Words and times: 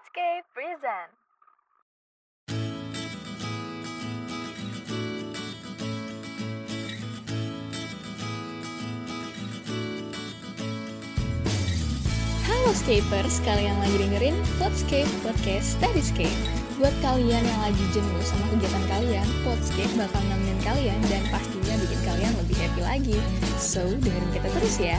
Podscape 0.00 0.48
present. 0.56 1.12
Halo 12.48 12.72
Scapers, 12.72 13.44
kalian 13.44 13.76
lagi 13.76 13.96
dengerin 14.00 14.36
Podscape 14.56 15.04
Podcast 15.20 15.76
Studyscape. 15.76 16.32
Buat 16.80 16.96
kalian 17.04 17.44
yang 17.44 17.60
lagi 17.60 17.84
jenuh 17.92 18.24
sama 18.24 18.48
kegiatan 18.56 18.84
kalian, 18.88 19.28
Podscape 19.44 19.92
bakal 20.00 20.24
nemenin 20.32 20.56
kalian 20.64 21.00
dan 21.12 21.28
pastinya 21.28 21.76
bikin 21.76 22.00
kalian 22.08 22.32
lebih 22.40 22.56
happy 22.56 22.80
lagi. 22.80 23.18
So, 23.60 23.84
dengerin 23.84 24.32
kita 24.32 24.48
terus 24.48 24.80
ya. 24.80 24.96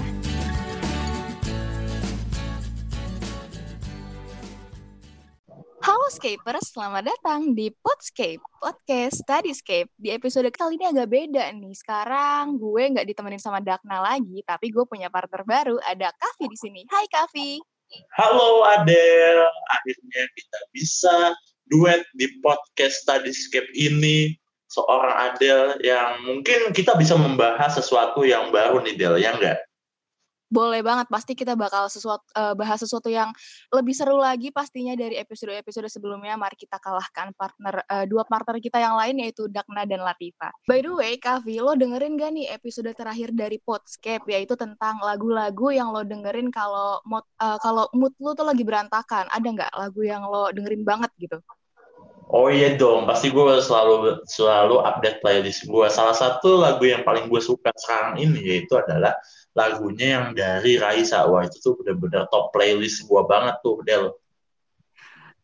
Halo 6.22 6.38
Scapers, 6.38 6.68
selamat 6.78 7.04
datang 7.10 7.58
di 7.58 7.74
Podscape, 7.82 8.46
Podcast 8.62 9.26
Studyscape. 9.26 9.90
Di 9.98 10.14
episode 10.14 10.54
kali 10.54 10.78
ini 10.78 10.86
agak 10.94 11.10
beda 11.10 11.50
nih. 11.50 11.74
Sekarang 11.74 12.62
gue 12.62 12.94
nggak 12.94 13.10
ditemenin 13.10 13.42
sama 13.42 13.58
Dakna 13.58 14.06
lagi, 14.06 14.46
tapi 14.46 14.70
gue 14.70 14.86
punya 14.86 15.10
partner 15.10 15.42
baru, 15.42 15.82
ada 15.82 16.14
Kavi 16.14 16.46
di 16.46 16.58
sini. 16.62 16.86
Hai 16.94 17.10
Kavi. 17.10 17.58
Halo 18.22 18.62
Adel, 18.70 19.50
akhirnya 19.74 20.24
kita 20.38 20.60
bisa 20.70 21.34
duet 21.74 22.06
di 22.14 22.30
podcast 22.46 23.02
Studyscape 23.02 23.74
ini. 23.74 24.38
Seorang 24.70 25.34
Adel 25.34 25.82
yang 25.82 26.22
mungkin 26.22 26.70
kita 26.70 27.02
bisa 27.02 27.18
membahas 27.18 27.82
sesuatu 27.82 28.22
yang 28.22 28.54
baru 28.54 28.78
nih 28.86 28.94
Del, 28.94 29.18
ya 29.18 29.34
enggak? 29.34 29.58
Boleh 30.52 30.84
banget, 30.84 31.08
pasti 31.08 31.32
kita 31.32 31.56
bakal 31.56 31.88
sesuatu, 31.88 32.28
eh, 32.36 32.52
bahas 32.60 32.84
sesuatu 32.84 33.08
yang 33.08 33.32
lebih 33.72 33.96
seru 33.96 34.20
lagi 34.20 34.52
pastinya 34.52 34.92
dari 35.00 35.16
episode-episode 35.16 35.88
sebelumnya. 35.88 36.36
Mari 36.36 36.60
kita 36.60 36.76
kalahkan 36.76 37.32
partner 37.40 37.80
eh, 37.88 38.04
dua 38.04 38.28
partner 38.28 38.60
kita 38.60 38.76
yang 38.84 39.00
lain 39.00 39.24
yaitu 39.24 39.48
Dakna 39.48 39.88
dan 39.88 40.04
Latifa. 40.04 40.52
By 40.68 40.84
the 40.84 40.92
way, 40.92 41.16
Kavi, 41.16 41.64
lo 41.64 41.80
dengerin 41.80 42.20
gak 42.20 42.36
nih 42.36 42.52
episode 42.52 42.92
terakhir 42.92 43.32
dari 43.32 43.64
Podscape 43.64 44.28
yaitu 44.28 44.60
tentang 44.60 45.00
lagu-lagu 45.00 45.72
yang 45.72 45.96
lo 45.96 46.04
dengerin 46.04 46.52
kalau 46.52 47.00
mood 47.08 47.24
eh, 47.40 47.58
kalau 47.64 47.88
mood 47.96 48.12
lo 48.20 48.36
tuh 48.36 48.44
lagi 48.44 48.68
berantakan. 48.68 49.32
Ada 49.32 49.48
nggak 49.48 49.72
lagu 49.80 50.04
yang 50.04 50.28
lo 50.28 50.52
dengerin 50.52 50.84
banget 50.84 51.16
gitu? 51.16 51.40
Oh 52.32 52.48
iya 52.48 52.80
dong, 52.80 53.04
pasti 53.04 53.28
gue 53.28 53.44
selalu 53.60 54.24
selalu 54.24 54.80
update 54.88 55.20
playlist 55.20 55.68
gue. 55.68 55.88
Salah 55.92 56.16
satu 56.16 56.60
lagu 56.64 56.88
yang 56.88 57.04
paling 57.04 57.28
gue 57.28 57.44
suka 57.44 57.76
sekarang 57.76 58.24
ini 58.24 58.40
yaitu 58.40 58.80
adalah 58.80 59.12
lagunya 59.52 60.08
yang 60.20 60.26
dari 60.32 60.80
Raisa. 60.80 61.28
Wah 61.28 61.44
itu 61.44 61.60
tuh 61.60 61.76
bener-bener 61.80 62.28
top 62.32 62.56
playlist 62.56 63.04
gue 63.06 63.22
banget 63.28 63.56
tuh, 63.64 63.84
Del. 63.84 64.12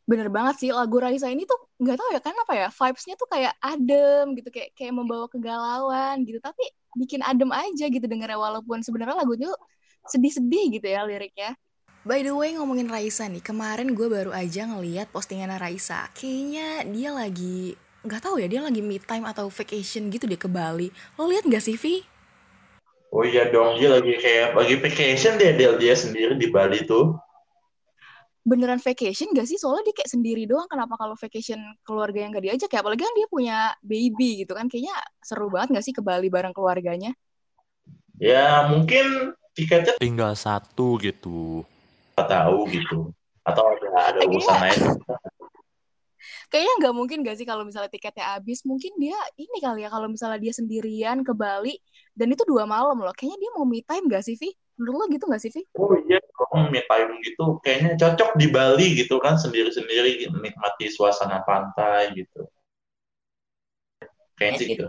Bener 0.07 0.31
banget 0.31 0.63
sih 0.63 0.71
lagu 0.71 1.03
Raisa 1.03 1.27
ini 1.27 1.43
tuh 1.43 1.59
nggak 1.83 1.97
tahu 1.99 2.09
ya 2.15 2.21
kenapa 2.23 2.51
ya 2.55 2.67
vibes-nya 2.71 3.15
tuh 3.19 3.27
kayak 3.27 3.53
adem 3.59 4.39
gitu 4.39 4.49
kayak 4.55 4.71
kayak 4.71 4.95
membawa 4.95 5.27
kegalauan 5.27 6.23
gitu 6.23 6.39
tapi 6.39 6.63
bikin 6.95 7.19
adem 7.27 7.51
aja 7.51 7.91
gitu 7.91 8.07
dengernya 8.07 8.39
walaupun 8.39 8.79
sebenarnya 8.79 9.19
lagunya 9.19 9.51
sedih-sedih 10.07 10.79
gitu 10.79 10.87
ya 10.87 11.03
liriknya. 11.03 11.59
By 12.07 12.23
the 12.23 12.31
way 12.31 12.55
ngomongin 12.55 12.87
Raisa 12.87 13.27
nih, 13.27 13.43
kemarin 13.43 13.91
gue 13.91 14.07
baru 14.07 14.31
aja 14.31 14.63
ngeliat 14.63 15.11
postingan 15.11 15.51
Raisa. 15.59 16.07
Kayaknya 16.15 16.87
dia 16.87 17.09
lagi 17.11 17.75
nggak 18.07 18.23
tahu 18.23 18.39
ya 18.39 18.47
dia 18.47 18.63
lagi 18.63 18.79
me 18.79 19.03
time 19.03 19.27
atau 19.27 19.51
vacation 19.51 20.07
gitu 20.07 20.23
deh 20.23 20.39
ke 20.39 20.47
Bali. 20.47 20.87
Lo 21.19 21.27
lihat 21.27 21.43
nggak 21.43 21.59
sih 21.59 21.75
Vi? 21.75 22.16
Oh 23.07 23.23
iya 23.23 23.47
dong, 23.47 23.79
dia 23.79 23.87
lagi 23.87 24.13
kayak 24.19 24.57
lagi 24.57 24.75
vacation 24.83 25.39
dia 25.39 25.55
Del 25.55 25.79
dia 25.79 25.95
sendiri 25.95 26.35
di 26.35 26.51
Bali 26.51 26.83
tuh. 26.83 27.15
Beneran 28.47 28.79
vacation 28.79 29.35
gak 29.35 29.47
sih? 29.47 29.59
Soalnya 29.59 29.91
dia 29.91 29.95
kayak 30.03 30.11
sendiri 30.11 30.43
doang. 30.47 30.67
Kenapa 30.71 30.95
kalau 30.95 31.19
vacation 31.19 31.59
keluarga 31.83 32.23
yang 32.23 32.31
gak 32.31 32.45
diajak 32.47 32.71
ya? 32.71 32.79
Apalagi 32.79 33.03
kan 33.03 33.15
dia 33.15 33.27
punya 33.27 33.57
baby 33.83 34.43
gitu 34.43 34.55
kan. 34.55 34.71
Kayaknya 34.71 34.95
seru 35.19 35.51
banget 35.51 35.79
gak 35.79 35.85
sih 35.87 35.91
ke 35.91 35.99
Bali 35.99 36.31
bareng 36.31 36.55
keluarganya? 36.55 37.11
Ya 38.17 38.65
mungkin 38.71 39.35
tiketnya 39.51 39.99
tinggal 39.99 40.33
satu 40.33 40.97
gitu. 41.03 41.67
nggak 42.17 42.27
tahu 42.33 42.65
gitu. 42.73 42.97
Atau 43.45 43.63
ada 43.67 43.87
ada 44.15 44.19
urusan 44.25 44.57
lain. 44.57 44.79
Kayaknya 46.51 46.73
nggak 46.83 46.93
mungkin 46.95 47.17
gak 47.25 47.37
sih 47.39 47.47
kalau 47.47 47.63
misalnya 47.63 47.91
tiketnya 47.91 48.37
habis. 48.37 48.63
Mungkin 48.63 48.95
dia 48.97 49.17
ini 49.37 49.57
kali 49.59 49.85
ya 49.85 49.89
kalau 49.91 50.07
misalnya 50.11 50.39
dia 50.41 50.53
sendirian 50.55 51.21
ke 51.21 51.33
Bali 51.33 51.77
dan 52.17 52.33
itu 52.33 52.43
dua 52.43 52.65
malam 52.65 52.97
loh. 52.99 53.13
Kayaknya 53.13 53.37
dia 53.41 53.51
mau 53.55 53.65
me 53.65 53.79
time 53.85 54.05
gak 54.09 54.23
sih 54.25 54.35
Vi? 54.35 54.51
Menurut 54.77 54.95
lo 54.97 55.05
gitu 55.09 55.25
gak 55.29 55.41
sih 55.41 55.51
Vi? 55.53 55.61
Oh 55.77 55.93
iya, 55.93 56.17
dong, 56.21 56.69
me 56.73 56.81
time 56.85 57.11
gitu 57.21 57.61
kayaknya 57.61 57.97
cocok 57.97 58.37
di 58.37 58.47
Bali 58.49 58.87
gitu 58.97 59.17
kan 59.21 59.37
sendiri-sendiri 59.37 60.29
menikmati 60.33 60.89
suasana 60.89 61.41
pantai 61.45 62.13
gitu. 62.17 62.45
Kayaknya 64.37 64.57
sih 64.61 64.67
gitu. 64.73 64.87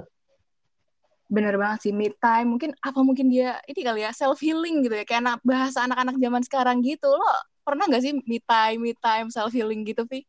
Bener 1.28 1.60
banget 1.60 1.88
sih 1.88 1.92
me 1.92 2.08
time. 2.16 2.56
Mungkin 2.56 2.72
apa 2.80 3.00
mungkin 3.04 3.28
dia 3.28 3.60
ini 3.68 3.80
kali 3.84 4.00
ya 4.04 4.12
self 4.16 4.40
healing 4.40 4.84
gitu 4.84 4.96
ya. 4.96 5.04
Kayak 5.04 5.20
anak, 5.24 5.38
bahasa 5.44 5.84
anak-anak 5.84 6.16
zaman 6.16 6.42
sekarang 6.44 6.76
gitu. 6.80 7.08
Lo 7.12 7.28
pernah 7.64 7.84
gak 7.84 8.00
sih 8.00 8.16
me 8.24 8.40
time, 8.40 8.80
me 8.80 8.92
time, 8.96 9.28
self 9.28 9.52
healing 9.52 9.84
gitu 9.84 10.08
Vi? 10.08 10.24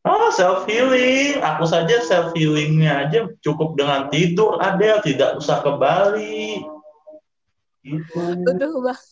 Oh, 0.00 0.32
self 0.32 0.64
healing. 0.64 1.40
Aku 1.44 1.68
saja 1.68 2.00
self 2.00 2.32
healingnya 2.32 3.04
aja 3.06 3.28
cukup 3.44 3.76
dengan 3.76 4.08
tidur, 4.08 4.56
ada 4.56 5.04
tidak 5.04 5.36
usah 5.36 5.60
ke 5.60 5.72
Bali. 5.76 6.64
Gitu. 7.84 8.20
Betul 8.44 8.80
banget. 8.80 9.08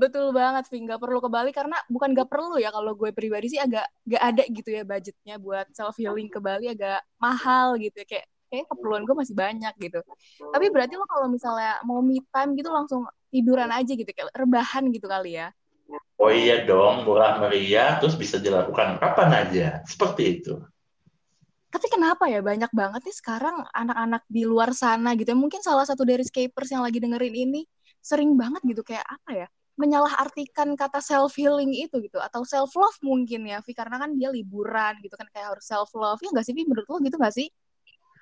Betul 0.00 0.26
banget, 0.32 0.64
Vi. 0.72 0.78
Nggak 0.84 1.00
perlu 1.00 1.18
ke 1.20 1.28
Bali 1.28 1.50
karena 1.52 1.76
bukan 1.92 2.16
nggak 2.16 2.28
perlu 2.28 2.56
ya 2.56 2.72
kalau 2.72 2.96
gue 2.96 3.12
pribadi 3.12 3.52
sih 3.52 3.60
agak 3.60 3.84
nggak 4.08 4.22
ada 4.22 4.42
gitu 4.48 4.68
ya 4.72 4.82
budgetnya 4.84 5.36
buat 5.36 5.66
self 5.76 5.96
healing 6.00 6.32
ke 6.32 6.40
Bali 6.40 6.72
agak 6.72 7.04
mahal 7.20 7.76
gitu 7.76 8.00
ya 8.00 8.06
kayak 8.08 8.26
kayak 8.48 8.64
keperluan 8.68 9.04
gue 9.04 9.16
masih 9.16 9.36
banyak 9.36 9.74
gitu. 9.76 10.00
Tapi 10.40 10.66
berarti 10.72 10.94
lo 10.96 11.04
kalau 11.04 11.28
misalnya 11.28 11.76
mau 11.84 12.00
me 12.00 12.20
time 12.32 12.56
gitu 12.56 12.72
langsung 12.72 13.04
tiduran 13.28 13.68
aja 13.68 13.92
gitu 13.92 14.08
kayak 14.08 14.32
rebahan 14.32 14.88
gitu 14.88 15.04
kali 15.04 15.36
ya. 15.36 15.52
Oh 16.18 16.34
iya 16.34 16.66
dong, 16.66 17.06
murah 17.06 17.38
meriah, 17.38 18.02
terus 18.02 18.18
bisa 18.18 18.42
dilakukan 18.42 18.98
kapan 18.98 19.30
aja. 19.46 19.66
Seperti 19.86 20.22
itu. 20.42 20.58
Tapi 21.68 21.86
kenapa 21.94 22.26
ya 22.26 22.42
banyak 22.42 22.72
banget 22.74 23.06
nih 23.06 23.16
sekarang 23.16 23.62
anak-anak 23.70 24.26
di 24.26 24.42
luar 24.42 24.74
sana 24.74 25.14
gitu. 25.14 25.30
Mungkin 25.38 25.62
salah 25.62 25.86
satu 25.86 26.02
dari 26.02 26.26
scapers 26.26 26.74
yang 26.74 26.82
lagi 26.82 26.98
dengerin 26.98 27.34
ini 27.34 27.62
sering 28.02 28.34
banget 28.34 28.62
gitu 28.66 28.82
kayak 28.82 29.06
apa 29.06 29.46
ya? 29.46 29.48
menyalahartikan 29.78 30.74
kata 30.74 30.98
self 30.98 31.38
healing 31.38 31.70
itu 31.70 32.02
gitu 32.02 32.18
atau 32.18 32.42
self 32.42 32.74
love 32.74 32.98
mungkin 32.98 33.46
ya 33.46 33.62
Vi 33.62 33.72
karena 33.78 34.02
kan 34.02 34.10
dia 34.18 34.26
liburan 34.34 34.98
gitu 35.06 35.14
kan 35.14 35.30
kayak 35.30 35.54
harus 35.54 35.64
self 35.70 35.94
love 35.94 36.18
ya 36.18 36.34
nggak 36.34 36.42
sih 36.42 36.50
Vi 36.50 36.66
menurut 36.66 36.86
lo 36.90 36.98
gitu 36.98 37.14
nggak 37.14 37.34
sih 37.38 37.46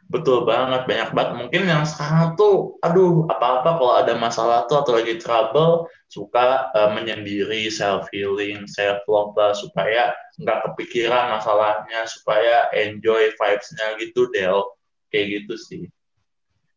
Betul 0.06 0.46
banget, 0.46 0.86
banyak 0.86 1.10
banget. 1.16 1.32
Mungkin 1.40 1.62
yang 1.66 1.82
sekarang 1.82 2.38
tuh, 2.38 2.78
aduh, 2.86 3.26
apa-apa 3.26 3.70
kalau 3.78 3.94
ada 3.98 4.14
masalah 4.14 4.58
tuh 4.70 4.78
atau 4.82 4.92
lagi 4.98 5.18
trouble, 5.18 5.90
suka 6.06 6.70
eh, 6.78 6.90
menyendiri, 6.94 7.66
self-healing, 7.66 8.70
self-love 8.70 9.34
lah, 9.34 9.52
supaya 9.62 10.14
nggak 10.38 10.58
kepikiran 10.70 11.34
masalahnya, 11.34 12.06
supaya 12.06 12.70
enjoy 12.70 13.34
vibes-nya 13.34 13.86
gitu, 14.02 14.30
Del. 14.30 14.62
Kayak 15.10 15.26
gitu 15.42 15.54
sih. 15.58 15.82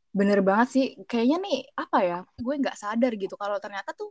bener 0.09 0.41
banget 0.41 0.67
sih 0.73 0.85
kayaknya 1.05 1.37
nih 1.45 1.57
apa 1.77 1.97
ya 2.01 2.19
gue 2.41 2.55
nggak 2.65 2.77
sadar 2.81 3.13
gitu 3.13 3.37
kalau 3.37 3.61
ternyata 3.61 3.93
tuh 3.93 4.09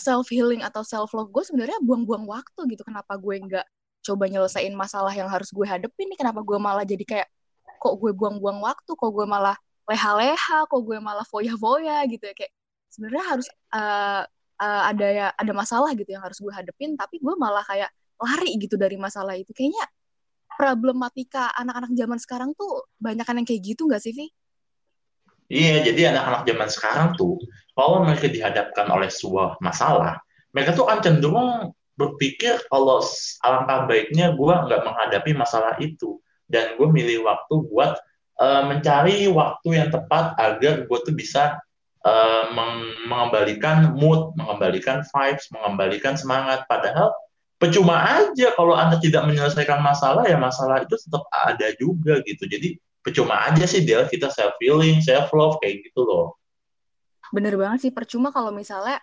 self 0.00 0.28
healing 0.32 0.64
atau 0.64 0.80
self 0.84 1.12
love 1.16 1.28
gue 1.32 1.44
sebenarnya 1.44 1.80
buang-buang 1.84 2.24
waktu 2.28 2.60
gitu 2.72 2.82
kenapa 2.84 3.16
gue 3.20 3.36
nggak 3.40 3.66
coba 4.04 4.24
nyelesain 4.28 4.72
masalah 4.72 5.12
yang 5.12 5.28
harus 5.28 5.52
gue 5.52 5.66
hadepin 5.68 6.08
nih 6.08 6.18
kenapa 6.20 6.40
gue 6.40 6.58
malah 6.60 6.84
jadi 6.84 7.04
kayak 7.04 7.28
kok 7.78 7.94
gue 8.02 8.12
buang-buang 8.12 8.58
waktu 8.60 8.90
kok 8.92 9.10
gue 9.14 9.26
malah 9.26 9.56
leha-leha 9.88 10.58
kok 10.68 10.80
gue 10.84 10.98
malah 11.00 11.24
foya-foya 11.24 12.04
gitu 12.12 12.28
ya 12.28 12.34
kayak 12.36 12.52
sebenarnya 12.92 13.24
harus 13.24 13.46
eh, 13.48 14.22
eh, 14.60 14.82
ada 14.92 15.06
ya 15.08 15.26
ada 15.32 15.52
masalah 15.56 15.94
gitu 15.96 16.10
yang 16.12 16.22
harus 16.22 16.38
gue 16.42 16.52
hadepin 16.52 16.98
tapi 16.98 17.22
gue 17.22 17.34
malah 17.38 17.64
kayak 17.64 17.88
lari 18.18 18.58
gitu 18.58 18.74
dari 18.74 18.98
masalah 18.98 19.38
itu 19.38 19.54
kayaknya 19.54 19.86
problematika 20.58 21.54
anak-anak 21.54 21.94
zaman 21.94 22.18
sekarang 22.18 22.50
tuh 22.58 22.90
banyak 22.98 23.22
yang 23.22 23.46
kayak 23.46 23.62
gitu 23.62 23.86
nggak 23.86 24.02
sih 24.02 24.12
Vi? 24.12 24.26
Iya, 25.48 25.80
jadi 25.80 26.12
anak-anak 26.12 26.42
zaman 26.44 26.68
sekarang 26.68 27.08
tuh, 27.16 27.40
kalau 27.72 28.04
mereka 28.04 28.28
dihadapkan 28.28 28.84
oleh 28.92 29.08
sebuah 29.08 29.56
masalah, 29.64 30.20
mereka 30.52 30.76
tuh 30.76 30.84
akan 30.84 31.00
cenderung 31.00 31.72
berpikir 31.96 32.60
kalau 32.68 33.00
alangkah 33.40 33.88
baiknya 33.88 34.36
gue 34.36 34.54
nggak 34.68 34.82
menghadapi 34.84 35.32
masalah 35.32 35.80
itu. 35.80 36.20
Dan 36.48 36.80
gue 36.80 36.88
milih 36.88 37.28
waktu 37.28 37.54
buat 37.68 37.94
eh, 38.40 38.62
mencari 38.64 39.28
waktu 39.28 39.68
yang 39.76 39.88
tepat 39.92 40.34
agar 40.40 40.88
gue 40.88 40.98
tuh 41.04 41.14
bisa 41.14 41.60
eh, 42.02 42.44
meng- 42.56 43.06
mengembalikan 43.06 43.94
mood, 43.94 44.32
mengembalikan 44.34 45.04
vibes, 45.04 45.46
mengembalikan 45.52 46.16
semangat. 46.16 46.64
Padahal 46.66 47.12
percuma 47.60 48.00
aja 48.00 48.54
kalau 48.56 48.72
Anda 48.72 48.96
tidak 49.02 49.26
menyelesaikan 49.28 49.82
masalah, 49.82 50.24
ya 50.24 50.38
masalah 50.40 50.82
itu 50.82 50.94
tetap 50.96 51.26
ada 51.30 51.68
juga 51.76 52.22
gitu. 52.24 52.48
Jadi 52.48 52.78
percuma 53.02 53.48
aja 53.48 53.64
sih 53.64 53.82
Del 53.84 54.06
kita 54.06 54.28
self 54.30 54.56
healing, 54.62 55.00
self 55.00 55.32
love 55.34 55.58
kayak 55.60 55.84
gitu 55.84 56.04
loh. 56.04 56.38
Bener 57.32 57.56
banget 57.60 57.88
sih, 57.88 57.92
percuma 57.92 58.32
kalau 58.32 58.48
misalnya 58.54 59.00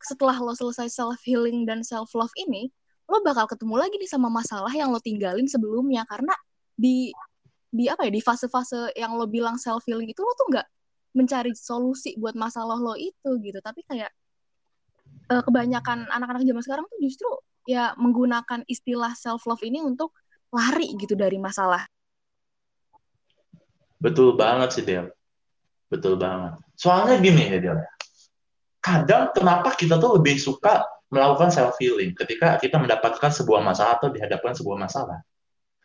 setelah 0.00 0.36
lo 0.40 0.56
selesai 0.56 0.88
self 0.88 1.20
healing 1.24 1.68
dan 1.68 1.84
self 1.84 2.12
love 2.16 2.32
ini, 2.40 2.72
lo 3.04 3.20
bakal 3.20 3.44
ketemu 3.44 3.74
lagi 3.76 3.96
nih 4.00 4.08
sama 4.08 4.32
masalah 4.32 4.72
yang 4.72 4.88
lo 4.88 5.00
tinggalin 5.00 5.44
sebelumnya 5.44 6.08
karena 6.08 6.32
di 6.74 7.10
di 7.74 7.90
apa 7.90 8.06
ya 8.06 8.12
di 8.14 8.22
fase-fase 8.22 8.94
yang 8.94 9.18
lo 9.18 9.26
bilang 9.26 9.58
self 9.58 9.82
healing 9.86 10.06
itu 10.06 10.22
lo 10.22 10.30
tuh 10.38 10.46
nggak 10.50 10.66
mencari 11.14 11.50
solusi 11.54 12.14
buat 12.18 12.34
masalah 12.38 12.78
lo 12.78 12.94
itu 12.94 13.30
gitu. 13.42 13.58
Tapi 13.58 13.82
kayak 13.86 14.10
uh, 15.30 15.42
kebanyakan 15.42 16.06
anak-anak 16.10 16.42
zaman 16.46 16.62
sekarang 16.62 16.86
tuh 16.90 16.98
justru 17.02 17.30
ya 17.64 17.96
menggunakan 17.96 18.62
istilah 18.68 19.16
self 19.16 19.46
love 19.48 19.62
ini 19.64 19.80
untuk 19.80 20.12
lari 20.54 20.94
gitu 20.94 21.18
dari 21.18 21.38
masalah. 21.40 21.82
Betul 23.98 24.36
banget 24.36 24.68
sih 24.74 24.84
Del. 24.84 25.08
Betul 25.88 26.20
banget. 26.20 26.60
Soalnya 26.76 27.18
gini 27.18 27.42
ya 27.48 27.58
Del. 27.58 27.78
Kadang 28.84 29.32
kenapa 29.32 29.72
kita 29.74 29.96
tuh 29.96 30.20
lebih 30.20 30.36
suka 30.36 30.84
melakukan 31.08 31.48
self 31.48 31.78
healing 31.80 32.12
ketika 32.12 32.60
kita 32.60 32.76
mendapatkan 32.76 33.30
sebuah 33.32 33.64
masalah 33.64 33.96
atau 33.96 34.12
dihadapkan 34.12 34.52
sebuah 34.52 34.76
masalah. 34.76 35.24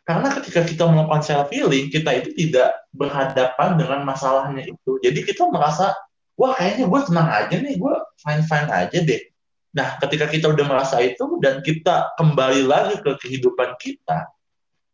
Karena 0.04 0.28
ketika 0.40 0.66
kita 0.66 0.84
melakukan 0.88 1.22
self 1.22 1.48
healing, 1.52 1.92
kita 1.92 2.10
itu 2.18 2.30
tidak 2.34 2.74
berhadapan 2.90 3.78
dengan 3.78 4.00
masalahnya 4.02 4.66
itu. 4.66 4.98
Jadi 5.00 5.22
kita 5.22 5.46
merasa, 5.52 5.94
wah 6.34 6.56
kayaknya 6.56 6.90
gue 6.90 7.00
tenang 7.06 7.28
aja 7.30 7.56
nih, 7.60 7.74
gue 7.78 7.94
fine 8.18 8.42
fine 8.44 8.68
aja 8.72 8.98
deh. 8.98 9.22
Nah, 9.70 9.88
ketika 10.02 10.26
kita 10.26 10.50
udah 10.50 10.66
merasa 10.66 10.98
itu 10.98 11.38
dan 11.38 11.62
kita 11.62 12.10
kembali 12.18 12.66
lagi 12.66 12.98
ke 12.98 13.12
kehidupan 13.22 13.78
kita 13.78 14.26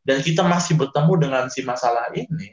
dan 0.05 0.19
kita 0.21 0.45
masih 0.45 0.77
bertemu 0.77 1.13
dengan 1.17 1.45
si 1.49 1.65
masalah 1.65 2.13
ini, 2.13 2.53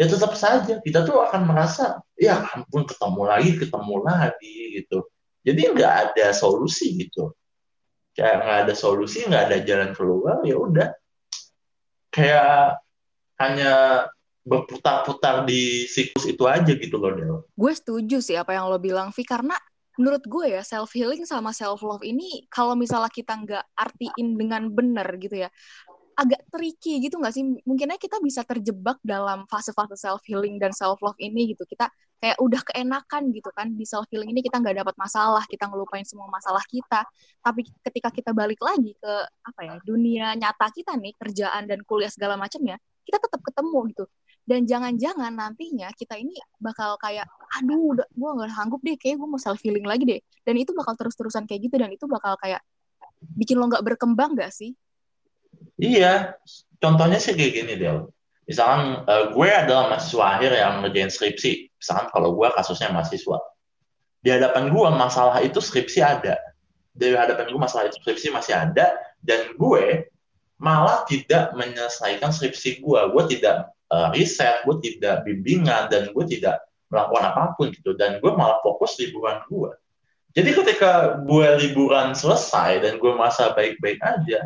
ya 0.00 0.08
tetap 0.08 0.32
saja 0.32 0.80
kita 0.80 1.04
tuh 1.04 1.20
akan 1.28 1.44
merasa, 1.44 2.00
ya 2.16 2.40
ampun 2.56 2.88
ketemu 2.88 3.22
lagi, 3.28 3.50
ketemu 3.60 3.94
lagi 4.00 4.80
gitu 4.80 5.04
jadi 5.48 5.60
nggak 5.72 5.94
ada 6.12 6.26
solusi 6.36 6.98
gitu 6.98 7.32
kayak 8.12 8.44
nggak 8.44 8.58
ada 8.68 8.74
solusi 8.76 9.24
nggak 9.24 9.42
ada 9.48 9.56
jalan 9.64 9.90
keluar 9.96 10.44
ya 10.44 10.60
udah 10.60 10.88
kayak 12.18 12.82
hanya 13.38 13.74
berputar-putar 14.42 15.46
di 15.46 15.86
siklus 15.86 16.26
itu 16.26 16.42
aja 16.50 16.74
gitu 16.74 16.98
loh 16.98 17.14
Del. 17.14 17.38
Gue 17.54 17.72
setuju 17.76 18.18
sih 18.18 18.34
apa 18.34 18.56
yang 18.56 18.66
lo 18.66 18.82
bilang 18.82 19.14
Vi 19.14 19.22
karena 19.22 19.54
menurut 19.94 20.24
gue 20.26 20.58
ya 20.58 20.62
self 20.66 20.90
healing 20.94 21.22
sama 21.22 21.54
self 21.54 21.84
love 21.86 22.02
ini 22.02 22.46
kalau 22.50 22.74
misalnya 22.74 23.10
kita 23.12 23.34
nggak 23.38 23.64
artiin 23.78 24.38
dengan 24.38 24.66
benar 24.70 25.06
gitu 25.18 25.46
ya 25.46 25.50
agak 26.18 26.50
tricky 26.50 26.98
gitu 26.98 27.14
nggak 27.22 27.30
sih? 27.30 27.46
Mungkinnya 27.62 27.94
kita 27.94 28.18
bisa 28.18 28.42
terjebak 28.42 28.98
dalam 29.06 29.46
fase-fase 29.46 29.94
self 29.94 30.18
healing 30.26 30.58
dan 30.58 30.74
self 30.74 30.98
love 30.98 31.14
ini 31.22 31.54
gitu. 31.54 31.62
Kita 31.62 31.86
kayak 32.18 32.38
udah 32.42 32.60
keenakan 32.66 33.30
gitu 33.30 33.50
kan 33.54 33.70
di 33.70 33.86
self 33.86 34.06
healing 34.10 34.34
ini 34.34 34.42
kita 34.42 34.58
nggak 34.58 34.82
dapat 34.82 34.94
masalah, 34.98 35.42
kita 35.46 35.70
ngelupain 35.70 36.02
semua 36.02 36.26
masalah 36.26 36.62
kita. 36.66 37.06
Tapi 37.42 37.66
ketika 37.86 38.10
kita 38.10 38.30
balik 38.34 38.58
lagi 38.58 38.98
ke 38.98 39.12
apa 39.46 39.60
ya 39.62 39.74
dunia 39.86 40.34
nyata 40.34 40.68
kita 40.74 40.98
nih 40.98 41.14
kerjaan 41.14 41.70
dan 41.70 41.82
kuliah 41.86 42.10
segala 42.10 42.34
macamnya, 42.34 42.76
kita 43.06 43.22
tetap 43.22 43.40
ketemu 43.40 43.78
gitu. 43.94 44.04
Dan 44.48 44.64
jangan-jangan 44.64 45.28
nantinya 45.28 45.92
kita 45.92 46.16
ini 46.16 46.32
bakal 46.56 46.96
kayak, 46.96 47.28
aduh, 47.60 47.92
udah, 47.92 48.08
gue 48.08 48.30
nggak 48.32 48.48
sanggup 48.48 48.80
deh, 48.80 48.96
kayak 48.96 49.20
gue 49.20 49.28
mau 49.28 49.36
self 49.36 49.60
healing 49.60 49.84
lagi 49.84 50.08
deh. 50.08 50.20
Dan 50.40 50.56
itu 50.56 50.72
bakal 50.72 50.96
terus-terusan 50.96 51.44
kayak 51.44 51.68
gitu 51.68 51.76
dan 51.76 51.92
itu 51.92 52.08
bakal 52.08 52.32
kayak 52.40 52.64
bikin 53.36 53.60
lo 53.60 53.68
nggak 53.68 53.84
berkembang 53.84 54.32
gak 54.40 54.48
sih? 54.48 54.72
Iya, 55.76 56.40
contohnya 56.80 57.20
sih 57.20 57.36
kayak 57.36 57.52
gini 57.60 57.74
Del. 57.76 58.08
Misalkan 58.48 59.04
uh, 59.04 59.36
gue 59.36 59.48
adalah 59.52 59.92
mahasiswa 59.92 60.24
akhir 60.24 60.50
yang 60.56 60.74
ngerjain 60.80 61.12
skripsi. 61.12 61.67
Misalkan 61.78 62.06
kalau 62.10 62.34
gue 62.34 62.48
kasusnya 62.52 62.90
mahasiswa. 62.90 63.38
Di 64.18 64.34
hadapan 64.34 64.68
gue 64.68 64.88
masalah 64.90 65.38
itu 65.40 65.62
skripsi 65.62 66.02
ada. 66.02 66.34
Di 66.90 67.14
hadapan 67.14 67.46
gue 67.54 67.60
masalah 67.60 67.86
itu 67.86 68.02
skripsi 68.02 68.34
masih 68.34 68.54
ada. 68.58 68.98
Dan 69.22 69.54
gue 69.54 70.10
malah 70.58 71.06
tidak 71.06 71.54
menyelesaikan 71.54 72.34
skripsi 72.34 72.82
gue. 72.82 73.00
Gue 73.14 73.22
tidak 73.30 73.70
uh, 73.94 74.10
riset, 74.10 74.66
gue 74.66 74.76
tidak 74.82 75.22
bimbingan, 75.22 75.86
dan 75.86 76.10
gue 76.10 76.24
tidak 76.26 76.66
melakukan 76.90 77.24
apa 77.30 77.54
pun 77.54 77.70
gitu. 77.70 77.94
Dan 77.94 78.18
gue 78.18 78.32
malah 78.34 78.58
fokus 78.60 78.98
liburan 78.98 79.38
gue. 79.46 79.70
Jadi 80.34 80.50
ketika 80.54 81.18
gue 81.24 81.48
liburan 81.62 82.12
selesai 82.12 82.84
dan 82.84 83.00
gue 83.00 83.12
merasa 83.14 83.54
baik-baik 83.54 83.98
aja, 84.02 84.44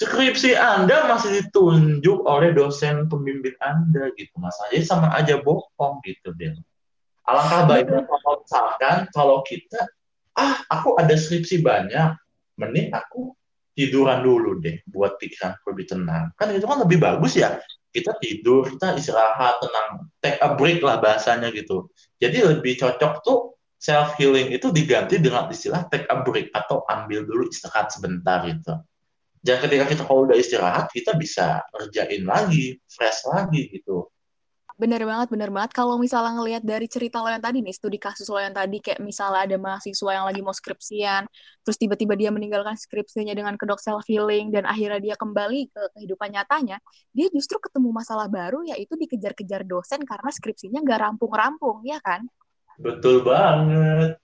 skripsi 0.00 0.56
Anda 0.56 1.04
masih 1.12 1.44
ditunjuk 1.44 2.24
oleh 2.24 2.56
dosen 2.56 3.04
pembimbing 3.12 3.54
Anda 3.60 4.08
gitu 4.16 4.32
mas. 4.40 4.56
Jadi 4.72 4.80
sama 4.88 5.12
aja 5.12 5.36
bohong 5.44 6.00
gitu 6.08 6.32
deh 6.40 6.56
alangkah 7.30 7.62
baiknya 7.70 8.02
kalau 8.10 8.42
misalkan 8.42 8.96
kalau 9.14 9.38
kita 9.46 9.80
ah 10.34 10.58
aku 10.66 10.98
ada 10.98 11.14
skripsi 11.14 11.62
banyak 11.62 12.18
mending 12.58 12.90
aku 12.90 13.38
tiduran 13.78 14.26
dulu 14.26 14.58
deh 14.58 14.82
buat 14.90 15.16
pikiran 15.22 15.54
lebih 15.70 15.86
tenang. 15.86 16.34
Kan 16.34 16.50
itu 16.52 16.66
kan 16.66 16.82
lebih 16.82 16.98
bagus 16.98 17.38
ya 17.38 17.62
kita 17.94 18.18
tidur 18.22 18.66
kita 18.66 18.98
istirahat 18.98 19.62
tenang 19.62 20.10
take 20.22 20.38
a 20.42 20.58
break 20.58 20.82
lah 20.82 20.98
bahasanya 20.98 21.54
gitu. 21.54 21.88
Jadi 22.18 22.42
lebih 22.42 22.82
cocok 22.82 23.12
tuh 23.22 23.54
self 23.80 24.18
healing 24.20 24.52
itu 24.52 24.68
diganti 24.74 25.16
dengan 25.22 25.48
istilah 25.48 25.88
take 25.88 26.04
a 26.10 26.20
break 26.20 26.52
atau 26.52 26.84
ambil 26.90 27.24
dulu 27.24 27.48
istirahat 27.48 27.88
sebentar 27.94 28.44
gitu 28.44 28.74
dan 29.40 29.56
ketika 29.64 29.84
kita 29.88 30.02
kalau 30.04 30.28
udah 30.28 30.36
istirahat, 30.36 30.92
kita 30.92 31.16
bisa 31.16 31.64
ngerjain 31.72 32.22
lagi, 32.28 32.76
fresh 32.88 33.24
lagi 33.24 33.72
gitu. 33.72 34.08
Bener 34.80 35.04
banget, 35.04 35.28
bener 35.28 35.52
banget. 35.52 35.76
Kalau 35.76 36.00
misalnya 36.00 36.40
ngelihat 36.40 36.64
dari 36.64 36.88
cerita 36.88 37.20
lo 37.20 37.28
yang 37.28 37.44
tadi 37.44 37.60
nih, 37.60 37.76
studi 37.76 38.00
kasus 38.00 38.24
lo 38.32 38.40
yang 38.40 38.56
tadi, 38.56 38.80
kayak 38.80 39.04
misalnya 39.04 39.44
ada 39.44 39.56
mahasiswa 39.60 40.08
yang 40.08 40.24
lagi 40.24 40.40
mau 40.40 40.56
skripsian, 40.56 41.28
terus 41.60 41.76
tiba-tiba 41.76 42.16
dia 42.16 42.32
meninggalkan 42.32 42.80
skripsinya 42.80 43.36
dengan 43.36 43.60
kedok 43.60 43.76
self-healing, 43.76 44.48
dan 44.48 44.64
akhirnya 44.64 44.96
dia 44.96 45.16
kembali 45.20 45.68
ke 45.68 45.82
kehidupan 46.00 46.32
nyatanya, 46.32 46.80
dia 47.12 47.28
justru 47.28 47.60
ketemu 47.60 47.92
masalah 47.92 48.24
baru, 48.32 48.64
yaitu 48.72 48.96
dikejar-kejar 48.96 49.68
dosen 49.68 50.00
karena 50.00 50.32
skripsinya 50.32 50.80
nggak 50.80 51.00
rampung-rampung, 51.12 51.84
ya 51.84 52.00
kan? 52.00 52.24
Betul 52.80 53.20
banget. 53.20 54.16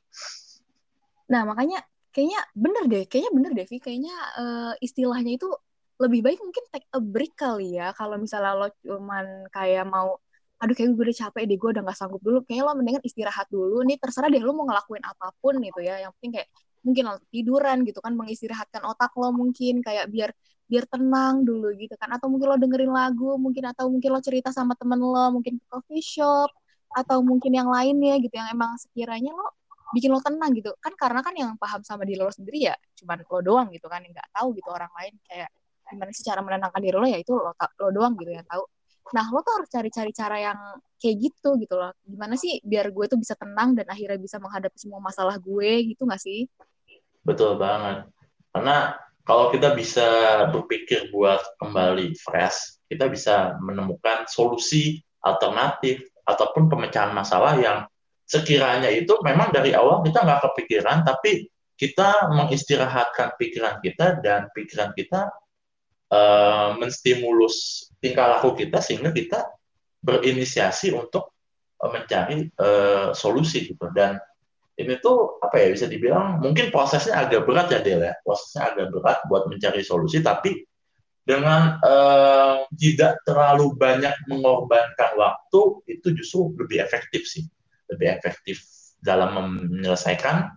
Nah, 1.29 1.45
makanya 1.45 1.85
kayaknya 2.17 2.41
bener 2.57 2.85
deh 2.89 3.05
kayaknya 3.05 3.33
bener 3.37 3.53
deh 3.53 3.67
Vi 3.69 3.77
kayaknya 3.77 4.17
uh, 4.41 4.73
istilahnya 4.81 5.37
itu 5.37 5.49
lebih 5.97 6.21
baik 6.25 6.39
mungkin 6.45 6.65
take 6.73 6.89
a 6.93 7.01
break 7.01 7.33
kali 7.37 7.77
ya. 7.81 7.93
Kalau 7.97 8.17
misalnya 8.21 8.53
lo 8.57 8.69
cuman 8.85 9.49
kayak 9.49 9.85
mau 9.89 10.21
aduh 10.57 10.73
kayak 10.73 10.97
gue 10.97 11.05
udah 11.13 11.19
capek 11.29 11.43
deh 11.49 11.57
gue 11.61 11.71
udah 11.73 11.83
gak 11.85 11.99
sanggup 12.01 12.21
dulu. 12.25 12.39
Kayaknya 12.45 12.65
lo 12.69 12.73
mendingan 12.77 13.03
istirahat 13.05 13.47
dulu. 13.53 13.77
Nih 13.89 13.97
terserah 14.01 14.29
deh 14.33 14.41
lo 14.45 14.53
mau 14.57 14.65
ngelakuin 14.69 15.05
apa 15.05 15.33
pun 15.41 15.57
gitu 15.61 15.81
ya. 15.81 16.05
Yang 16.05 16.13
penting 16.21 16.33
kayak 16.41 16.49
mungkin 16.85 17.03
lo 17.09 17.15
tiduran 17.33 17.77
gitu 17.89 17.99
kan 18.05 18.13
mengistirahatkan 18.15 18.83
otak 18.87 19.13
lo 19.21 19.29
mungkin 19.35 19.75
kayak 19.83 20.07
biar 20.13 20.31
biar 20.69 20.85
tenang 20.93 21.35
dulu 21.49 21.73
gitu 21.81 21.95
kan. 22.01 22.09
Atau 22.13 22.29
mungkin 22.33 22.47
lo 22.53 22.57
dengerin 22.61 22.93
lagu 22.93 23.37
mungkin 23.41 23.65
atau 23.73 23.89
mungkin 23.89 24.11
lo 24.13 24.21
cerita 24.21 24.53
sama 24.53 24.77
temen 24.77 25.01
lo 25.01 25.33
mungkin 25.33 25.57
ke 25.61 25.67
coffee 25.73 26.05
shop 26.05 26.51
atau 26.93 27.21
mungkin 27.25 27.53
yang 27.53 27.69
lainnya 27.69 28.17
gitu 28.25 28.35
yang 28.37 28.49
emang 28.53 28.73
sekiranya 28.81 29.33
lo 29.37 29.49
bikin 29.95 30.11
lo 30.11 30.21
tenang 30.23 30.51
gitu. 30.57 30.75
Kan 30.83 30.95
karena 30.99 31.21
kan 31.23 31.35
yang 31.37 31.55
paham 31.61 31.83
sama 31.87 32.03
diri 32.03 32.19
lo 32.19 32.33
sendiri 32.33 32.73
ya 32.73 32.75
cuma 32.97 33.15
lo 33.19 33.41
doang 33.43 33.69
gitu 33.71 33.87
kan 33.87 34.03
yang 34.03 34.15
nggak 34.15 34.31
tahu 34.35 34.57
gitu 34.57 34.69
orang 34.73 34.91
lain. 34.97 35.15
Kayak 35.27 35.51
gimana 35.87 36.11
sih 36.11 36.25
cara 36.27 36.41
menenangkan 36.43 36.81
diri 36.83 36.97
lo 36.99 37.07
ya 37.07 37.19
itu 37.21 37.33
lo 37.35 37.53
lo 37.55 37.89
doang 37.95 38.15
gitu 38.19 38.33
yang 38.35 38.47
tahu. 38.47 38.65
Nah 39.15 39.25
lo 39.31 39.39
tuh 39.47 39.53
harus 39.63 39.69
cari-cari 39.71 40.11
cara 40.11 40.37
yang 40.41 40.59
kayak 40.99 41.17
gitu 41.21 41.51
gitu 41.63 41.75
loh. 41.79 41.93
Gimana 42.03 42.35
sih 42.35 42.59
biar 42.65 42.91
gue 42.91 43.07
tuh 43.07 43.19
bisa 43.21 43.39
tenang 43.39 43.79
dan 43.79 43.87
akhirnya 43.87 44.19
bisa 44.19 44.43
menghadapi 44.43 44.79
semua 44.79 44.99
masalah 44.99 45.39
gue 45.39 45.95
gitu 45.95 46.03
nggak 46.03 46.23
sih? 46.23 46.51
Betul 47.23 47.59
banget. 47.59 48.11
Karena 48.51 48.99
kalau 49.27 49.51
kita 49.51 49.75
bisa 49.75 50.07
berpikir 50.55 51.11
buat 51.11 51.43
kembali 51.59 52.15
fresh 52.19 52.77
kita 52.87 53.11
bisa 53.11 53.59
menemukan 53.59 54.27
solusi 54.31 55.03
alternatif 55.23 56.07
ataupun 56.23 56.71
pemecahan 56.71 57.11
masalah 57.11 57.59
yang 57.59 57.87
sekiranya 58.27 58.91
itu 58.91 59.23
memang 59.23 59.55
dari 59.55 59.71
awal 59.73 60.03
kita 60.03 60.27
nggak 60.27 60.43
kepikiran, 60.51 61.07
tapi 61.07 61.47
kita 61.79 62.27
mengistirahatkan 62.35 63.39
pikiran 63.39 63.79
kita 63.79 64.19
dan 64.19 64.51
pikiran 64.51 64.91
kita 64.99 65.31
uh, 66.11 66.75
menstimulus 66.75 67.87
tingkah 68.03 68.37
laku 68.37 68.59
kita 68.59 68.83
sehingga 68.83 69.15
kita 69.15 69.47
berinisiasi 70.03 70.91
untuk 70.91 71.31
uh, 71.79 71.91
mencari 71.95 72.51
uh, 72.59 73.15
solusi 73.15 73.71
gitu. 73.71 73.87
Dan 73.95 74.19
ini 74.77 74.99
tuh 74.99 75.39
apa 75.39 75.63
ya 75.63 75.73
bisa 75.73 75.87
dibilang 75.87 76.43
mungkin 76.43 76.75
prosesnya 76.75 77.23
agak 77.23 77.47
berat 77.47 77.71
ya 77.71 77.81
Del 77.81 78.03
ya. 78.03 78.15
Prosesnya 78.27 78.75
agak 78.75 78.91
berat 78.91 79.19
buat 79.31 79.47
mencari 79.47 79.87
solusi 79.87 80.19
tapi 80.19 80.67
dengan 81.27 81.79
uh, 81.83 82.67
tidak 82.75 83.23
terlalu 83.27 83.75
banyak 83.75 84.15
mengorbankan 84.31 85.15
waktu 85.19 85.61
itu 85.91 86.15
justru 86.15 86.55
lebih 86.55 86.79
efektif 86.83 87.27
sih 87.27 87.43
lebih 87.91 88.09
efektif 88.13 88.63
dalam 89.01 89.35
menyelesaikan 89.71 90.51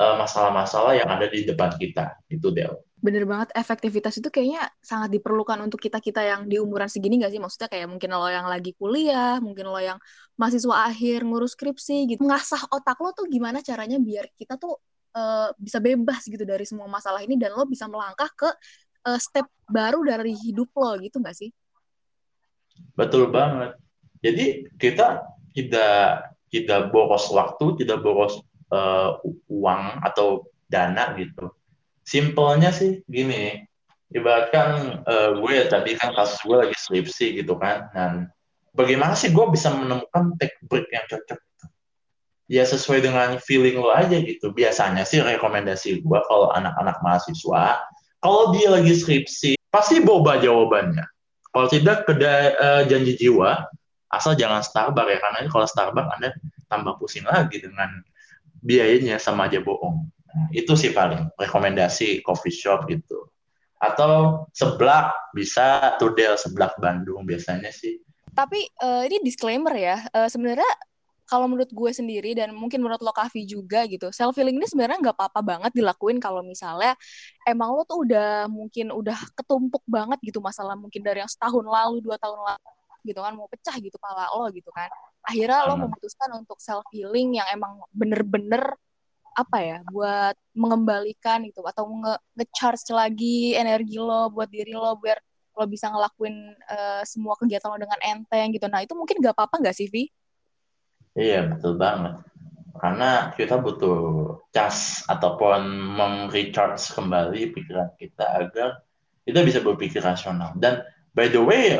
eh, 0.00 0.14
masalah-masalah 0.16 0.96
uh, 0.96 0.98
yang 1.04 1.08
ada 1.10 1.26
di 1.28 1.44
depan 1.44 1.74
kita 1.76 2.16
itu 2.32 2.48
Del. 2.54 2.72
Bener 3.00 3.24
banget, 3.24 3.48
efektivitas 3.56 4.20
itu 4.20 4.28
kayaknya 4.28 4.68
sangat 4.84 5.08
diperlukan 5.16 5.56
untuk 5.64 5.80
kita-kita 5.80 6.20
yang 6.20 6.44
di 6.44 6.60
umuran 6.60 6.84
segini 6.84 7.16
gak 7.16 7.32
sih? 7.32 7.40
Maksudnya 7.40 7.72
kayak 7.72 7.88
mungkin 7.88 8.12
lo 8.12 8.28
yang 8.28 8.44
lagi 8.44 8.76
kuliah, 8.76 9.40
mungkin 9.40 9.72
lo 9.72 9.80
yang 9.80 9.96
mahasiswa 10.36 10.84
akhir 10.84 11.24
ngurus 11.24 11.56
skripsi 11.56 12.12
gitu. 12.12 12.20
Ngasah 12.28 12.68
otak 12.68 13.00
lo 13.00 13.16
tuh 13.16 13.24
gimana 13.24 13.64
caranya 13.64 13.96
biar 13.96 14.28
kita 14.36 14.60
tuh 14.60 14.76
uh, 15.16 15.48
bisa 15.56 15.80
bebas 15.80 16.28
gitu 16.28 16.44
dari 16.44 16.68
semua 16.68 16.92
masalah 16.92 17.24
ini 17.24 17.40
dan 17.40 17.56
lo 17.56 17.64
bisa 17.64 17.88
melangkah 17.88 18.28
ke 18.36 18.52
uh, 19.08 19.16
step 19.16 19.48
baru 19.64 20.04
dari 20.04 20.36
hidup 20.36 20.68
lo 20.76 21.00
gitu 21.00 21.24
nggak 21.24 21.36
sih? 21.40 21.48
Betul 22.92 23.32
banget. 23.32 23.80
Jadi 24.20 24.68
kita 24.76 25.24
tidak 25.56 26.36
tidak 26.50 26.90
boros 26.90 27.30
waktu, 27.30 27.78
tidak 27.78 28.02
boros 28.02 28.42
uh, 28.74 29.22
uang 29.46 30.02
atau 30.02 30.50
dana 30.66 31.14
gitu. 31.14 31.54
Simpelnya 32.02 32.74
sih 32.74 33.06
gini, 33.06 33.62
ibaratkan 34.10 35.00
uh, 35.06 35.30
gue 35.38 35.70
tadi 35.70 35.94
kan 35.94 36.10
kasus 36.10 36.42
gue 36.42 36.58
lagi 36.58 36.74
skripsi 36.74 37.38
gitu 37.38 37.54
kan, 37.54 37.86
dan 37.94 38.12
bagaimana 38.74 39.14
sih 39.14 39.30
gue 39.30 39.46
bisa 39.50 39.70
menemukan 39.70 40.34
take 40.42 40.58
break 40.66 40.90
yang 40.90 41.06
cocok 41.06 41.38
gitu? 41.38 41.66
Ya 42.50 42.66
sesuai 42.66 43.06
dengan 43.06 43.38
feeling 43.38 43.78
lo 43.78 43.94
aja 43.94 44.18
gitu. 44.18 44.50
Biasanya 44.50 45.06
sih 45.06 45.22
rekomendasi 45.22 46.02
gue 46.02 46.20
kalau 46.26 46.50
anak-anak 46.50 46.98
mahasiswa, 46.98 47.78
kalau 48.18 48.50
dia 48.50 48.74
lagi 48.74 48.90
skripsi, 48.90 49.54
pasti 49.70 50.02
boba 50.02 50.42
jawabannya. 50.42 51.06
Kalau 51.50 51.66
tidak 51.70 52.06
kedai 52.06 52.54
uh, 52.58 52.82
janji 52.90 53.14
jiwa, 53.18 53.70
asal 54.10 54.34
jangan 54.34 54.60
Starbucks 54.60 55.06
ya 55.06 55.18
karena 55.22 55.38
ini 55.46 55.48
kalau 55.50 55.66
Starbucks 55.66 56.10
Anda 56.18 56.30
tambah 56.66 56.98
pusing 56.98 57.26
lagi 57.26 57.62
dengan 57.62 58.02
biayanya 58.60 59.16
sama 59.22 59.46
aja 59.46 59.62
bohong. 59.62 60.10
Nah, 60.30 60.46
itu 60.54 60.74
sih 60.78 60.94
paling 60.94 61.30
rekomendasi 61.38 62.22
coffee 62.22 62.54
shop 62.54 62.86
gitu. 62.90 63.30
Atau 63.80 64.44
seblak 64.52 65.14
bisa 65.32 65.96
Tudel 65.96 66.36
seblak 66.36 66.76
Bandung 66.78 67.24
biasanya 67.24 67.72
sih. 67.72 68.02
Tapi 68.30 68.62
uh, 68.82 69.02
ini 69.06 69.18
disclaimer 69.26 69.74
ya, 69.74 70.06
uh, 70.14 70.30
sebenarnya 70.30 70.68
kalau 71.26 71.46
menurut 71.46 71.70
gue 71.70 71.90
sendiri 71.94 72.34
dan 72.34 72.50
mungkin 72.54 72.82
menurut 72.82 72.98
lo 73.02 73.14
Kavi 73.14 73.46
juga 73.46 73.86
gitu, 73.86 74.10
self 74.10 74.34
healing 74.34 74.58
ini 74.58 74.66
sebenarnya 74.66 74.98
nggak 74.98 75.16
apa-apa 75.18 75.40
banget 75.42 75.72
dilakuin 75.74 76.18
kalau 76.18 76.42
misalnya 76.42 76.98
emang 77.46 77.70
lo 77.74 77.86
tuh 77.86 78.02
udah 78.02 78.50
mungkin 78.50 78.90
udah 78.90 79.14
ketumpuk 79.38 79.82
banget 79.86 80.18
gitu 80.26 80.42
masalah 80.42 80.74
mungkin 80.74 81.02
dari 81.02 81.22
yang 81.22 81.30
setahun 81.30 81.62
lalu, 81.62 82.02
dua 82.02 82.18
tahun 82.18 82.38
lalu 82.38 82.79
gitu 83.04 83.20
kan 83.20 83.32
mau 83.36 83.48
pecah 83.50 83.76
gitu 83.78 83.96
pala 84.00 84.28
lo 84.32 84.48
gitu 84.52 84.68
kan. 84.72 84.88
Akhirnya 85.24 85.68
lo 85.68 85.74
memutuskan 85.76 86.30
untuk 86.36 86.58
self 86.58 86.84
healing 86.92 87.38
yang 87.38 87.48
emang 87.52 87.80
bener-bener 87.92 88.76
apa 89.30 89.58
ya 89.62 89.78
buat 89.86 90.34
mengembalikan 90.58 91.46
gitu 91.46 91.62
atau 91.62 91.86
nge, 91.86 92.14
nge 92.34 92.90
lagi 92.90 93.54
energi 93.54 93.96
lo 93.96 94.26
buat 94.28 94.50
diri 94.50 94.74
lo 94.74 94.98
biar 94.98 95.22
lo 95.54 95.64
bisa 95.70 95.86
ngelakuin 95.92 96.56
uh, 96.66 97.02
semua 97.06 97.38
kegiatan 97.38 97.70
lo 97.70 97.78
dengan 97.78 98.00
enteng 98.02 98.50
gitu. 98.54 98.66
Nah 98.66 98.82
itu 98.82 98.94
mungkin 98.96 99.22
gak 99.22 99.36
apa-apa 99.36 99.70
gak 99.70 99.76
sih 99.76 99.86
Vi? 99.86 100.08
Iya 101.14 101.46
betul 101.52 101.78
banget. 101.78 102.22
Karena 102.80 103.34
kita 103.36 103.60
butuh 103.60 103.98
cas 104.56 105.04
ataupun 105.04 105.68
mem-recharge 106.00 106.96
kembali 106.96 107.52
pikiran 107.52 107.92
kita 108.00 108.24
agar 108.40 108.80
kita 109.26 109.40
bisa 109.44 109.60
berpikir 109.60 110.00
rasional. 110.00 110.56
Dan 110.56 110.80
by 111.12 111.28
the 111.28 111.42
way, 111.42 111.76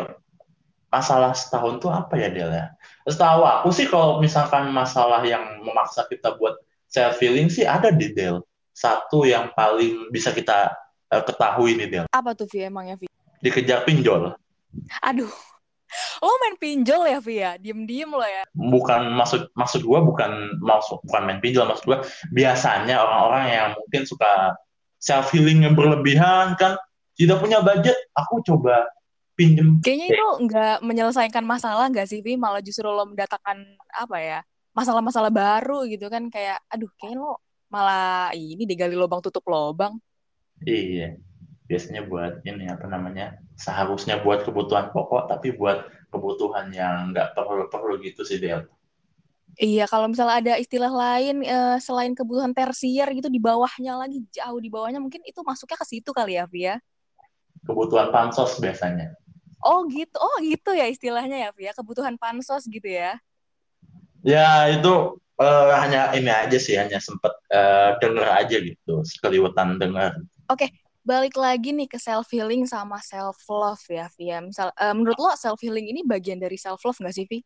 masalah 0.91 1.33
setahun 1.33 1.79
tuh 1.79 1.91
apa 1.91 2.19
ya 2.19 2.29
Del 2.29 2.51
ya? 2.51 2.75
Setahu 3.07 3.47
aku 3.47 3.71
sih 3.71 3.87
kalau 3.87 4.19
misalkan 4.19 4.69
masalah 4.75 5.23
yang 5.25 5.63
memaksa 5.63 6.05
kita 6.11 6.37
buat 6.37 6.59
self 6.91 7.17
feeling 7.23 7.49
sih 7.49 7.65
ada 7.65 7.95
di 7.95 8.11
Del. 8.13 8.43
Satu 8.75 9.25
yang 9.25 9.55
paling 9.55 10.11
bisa 10.11 10.35
kita 10.35 10.75
uh, 11.15 11.23
ketahui 11.23 11.79
nih 11.79 11.89
Del. 11.89 12.07
Apa 12.11 12.35
tuh 12.35 12.51
Vi 12.51 12.67
emangnya 12.67 12.99
Vi? 12.99 13.07
Dikejar 13.41 13.87
pinjol. 13.87 14.35
Aduh, 15.03 15.31
lo 16.23 16.35
main 16.43 16.57
pinjol 16.59 17.03
ya 17.11 17.19
Via 17.19 17.51
diem 17.59 17.83
diem 17.87 18.11
lo 18.11 18.23
ya 18.23 18.47
bukan 18.55 19.11
maksud 19.15 19.51
maksud 19.59 19.83
gue 19.83 20.01
bukan 20.01 20.61
maksud 20.63 21.03
bukan 21.07 21.23
main 21.27 21.41
pinjol 21.43 21.67
maksud 21.67 21.85
gue 21.87 21.99
biasanya 22.31 23.03
orang-orang 23.03 23.45
yang 23.51 23.69
mungkin 23.75 24.03
suka 24.07 24.55
self 25.03 25.33
healing 25.35 25.67
yang 25.67 25.75
berlebihan 25.75 26.55
kan 26.61 26.79
tidak 27.19 27.43
punya 27.43 27.61
budget 27.61 27.97
aku 28.15 28.41
coba 28.47 28.87
pinjem 29.41 29.81
kayaknya 29.81 30.07
itu 30.13 30.27
nggak 30.45 30.77
menyelesaikan 30.85 31.45
masalah 31.49 31.89
nggak 31.89 32.05
sih 32.05 32.21
Vi 32.21 32.37
malah 32.37 32.61
justru 32.61 32.85
lo 32.85 33.09
mendatangkan 33.09 33.57
apa 33.97 34.17
ya 34.21 34.39
masalah-masalah 34.77 35.33
baru 35.33 35.89
gitu 35.89 36.13
kan 36.13 36.29
kayak 36.29 36.61
aduh 36.69 36.93
kayaknya 37.01 37.25
lo 37.25 37.41
malah 37.73 38.29
ini 38.37 38.69
digali 38.69 38.93
lubang 38.93 39.25
tutup 39.25 39.49
lubang 39.49 39.97
iya 40.61 41.17
biasanya 41.71 42.05
buat 42.05 42.45
ini 42.45 42.69
apa 42.69 42.85
namanya 42.91 43.41
seharusnya 43.55 44.19
buat 44.21 44.43
kebutuhan 44.43 44.91
pokok 44.91 45.31
tapi 45.31 45.55
buat 45.55 45.87
kebutuhan 46.11 46.75
yang 46.75 47.15
nggak 47.15 47.39
perlu-perlu 47.39 48.03
gitu 48.03 48.27
sih 48.27 48.43
Del. 48.43 48.67
Iya, 49.59 49.87
kalau 49.91 50.07
misalnya 50.11 50.37
ada 50.41 50.55
istilah 50.63 50.89
lain 50.89 51.43
uh, 51.43 51.77
selain 51.83 52.15
kebutuhan 52.15 52.55
tersier 52.55 53.07
gitu 53.13 53.27
di 53.27 53.43
bawahnya 53.43 53.99
lagi 53.99 54.23
jauh 54.31 54.59
di 54.63 54.71
bawahnya 54.71 55.03
mungkin 55.03 55.21
itu 55.27 55.43
masuknya 55.43 55.79
ke 55.79 55.87
situ 55.87 56.11
kali 56.15 56.39
ya, 56.39 56.47
Via. 56.47 56.79
Kebutuhan 57.67 58.09
pansos 58.15 58.57
biasanya. 58.63 59.20
Oh 59.61 59.85
gitu, 59.89 60.17
oh 60.17 60.37
gitu 60.41 60.71
ya 60.73 60.89
istilahnya 60.89 61.37
ya, 61.37 61.51
Via. 61.53 61.73
Kebutuhan 61.77 62.17
pansos 62.17 62.65
gitu 62.67 62.89
ya. 62.89 63.21
Ya 64.21 64.69
itu 64.69 65.21
uh, 65.41 65.73
hanya 65.81 66.13
ini 66.17 66.29
aja 66.29 66.59
sih, 66.61 66.77
hanya 66.77 67.01
sempet 67.01 67.33
uh, 67.53 67.97
denger 68.01 68.29
aja 68.29 68.57
gitu, 68.61 69.05
sekeliwatan 69.05 69.81
denger. 69.81 70.21
Oke, 70.51 70.67
okay 70.67 70.71
balik 71.01 71.35
lagi 71.35 71.73
nih 71.73 71.89
ke 71.89 71.97
self 71.97 72.29
healing 72.29 72.69
sama 72.69 73.01
self 73.01 73.41
love 73.49 73.83
ya 73.89 74.07
Via. 74.15 74.39
Misal 74.45 74.69
uh, 74.77 74.95
menurut 74.95 75.17
lo 75.17 75.33
self 75.37 75.59
healing 75.59 75.89
ini 75.89 76.05
bagian 76.05 76.39
dari 76.39 76.61
self 76.61 76.85
love 76.85 76.99
nggak 77.01 77.15
sih 77.17 77.27
Vi? 77.27 77.39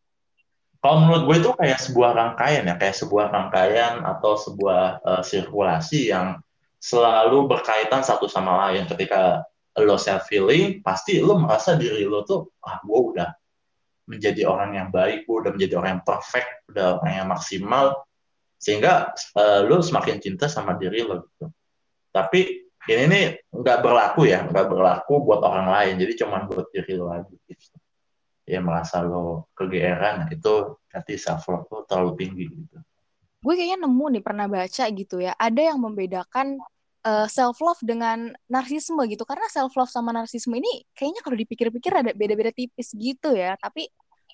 Kalau 0.84 1.00
menurut 1.00 1.22
gue 1.24 1.36
itu 1.40 1.50
kayak 1.56 1.80
sebuah 1.80 2.10
rangkaian 2.12 2.68
ya, 2.68 2.76
kayak 2.76 2.92
sebuah 2.92 3.32
rangkaian 3.32 4.04
atau 4.04 4.36
sebuah 4.36 5.00
uh, 5.00 5.22
sirkulasi 5.24 6.12
yang 6.12 6.36
selalu 6.76 7.48
berkaitan 7.48 8.04
satu 8.04 8.28
sama 8.28 8.68
lain. 8.68 8.84
Ketika 8.84 9.48
lo 9.82 9.98
self 9.98 10.30
healing, 10.30 10.78
pasti 10.84 11.18
lo 11.18 11.34
merasa 11.40 11.74
diri 11.74 12.06
lo 12.06 12.22
tuh, 12.22 12.46
ah 12.62 12.78
gue 12.78 13.00
udah 13.14 13.30
menjadi 14.06 14.46
orang 14.46 14.78
yang 14.78 14.88
baik, 14.94 15.26
gue 15.26 15.36
udah 15.42 15.52
menjadi 15.56 15.74
orang 15.80 15.98
yang 15.98 16.04
perfect, 16.06 16.50
udah 16.70 17.02
orang 17.02 17.12
yang 17.18 17.28
maksimal, 17.28 17.86
sehingga 18.60 19.10
uh, 19.34 19.60
lo 19.66 19.82
semakin 19.82 20.22
cinta 20.22 20.46
sama 20.46 20.78
diri 20.78 21.02
lo 21.02 21.26
gitu. 21.26 21.50
Tapi 22.14 22.64
ini 22.84 23.04
nih 23.08 23.24
nggak 23.48 23.78
berlaku 23.80 24.28
ya 24.28 24.44
nggak 24.44 24.66
berlaku 24.70 25.24
buat 25.24 25.40
orang 25.42 25.68
lain. 25.72 25.94
Jadi 25.98 26.12
cuma 26.20 26.44
buat 26.44 26.68
diri 26.70 26.94
lo 26.94 27.10
aja 27.10 27.28
gitu. 27.28 27.76
Ya 28.44 28.60
merasa 28.60 29.00
lo 29.00 29.48
kegeeran 29.56 30.28
itu 30.30 30.78
nanti 30.92 31.16
self 31.16 31.48
love 31.48 31.68
lo 31.72 31.78
terlalu 31.88 32.12
tinggi 32.20 32.44
gitu. 32.46 32.76
Gue 33.44 33.54
kayaknya 33.60 33.84
nemu 33.84 34.04
nih 34.16 34.22
pernah 34.24 34.46
baca 34.48 34.84
gitu 34.88 35.16
ya. 35.20 35.32
Ada 35.36 35.72
yang 35.72 35.78
membedakan 35.80 36.60
uh, 37.04 37.24
eh, 37.24 37.28
self 37.30 37.60
love 37.60 37.80
dengan 37.84 38.32
narsisme 38.48 39.00
gitu. 39.06 39.22
Karena 39.28 39.46
self 39.52 39.76
love 39.76 39.92
sama 39.92 40.10
narsisme 40.16 40.56
ini 40.56 40.84
kayaknya 40.96 41.20
kalau 41.24 41.36
dipikir-pikir 41.38 41.92
ada 41.92 42.10
beda-beda 42.16 42.50
tipis 42.50 42.92
gitu 42.96 43.36
ya. 43.36 43.54
Tapi 43.60 43.88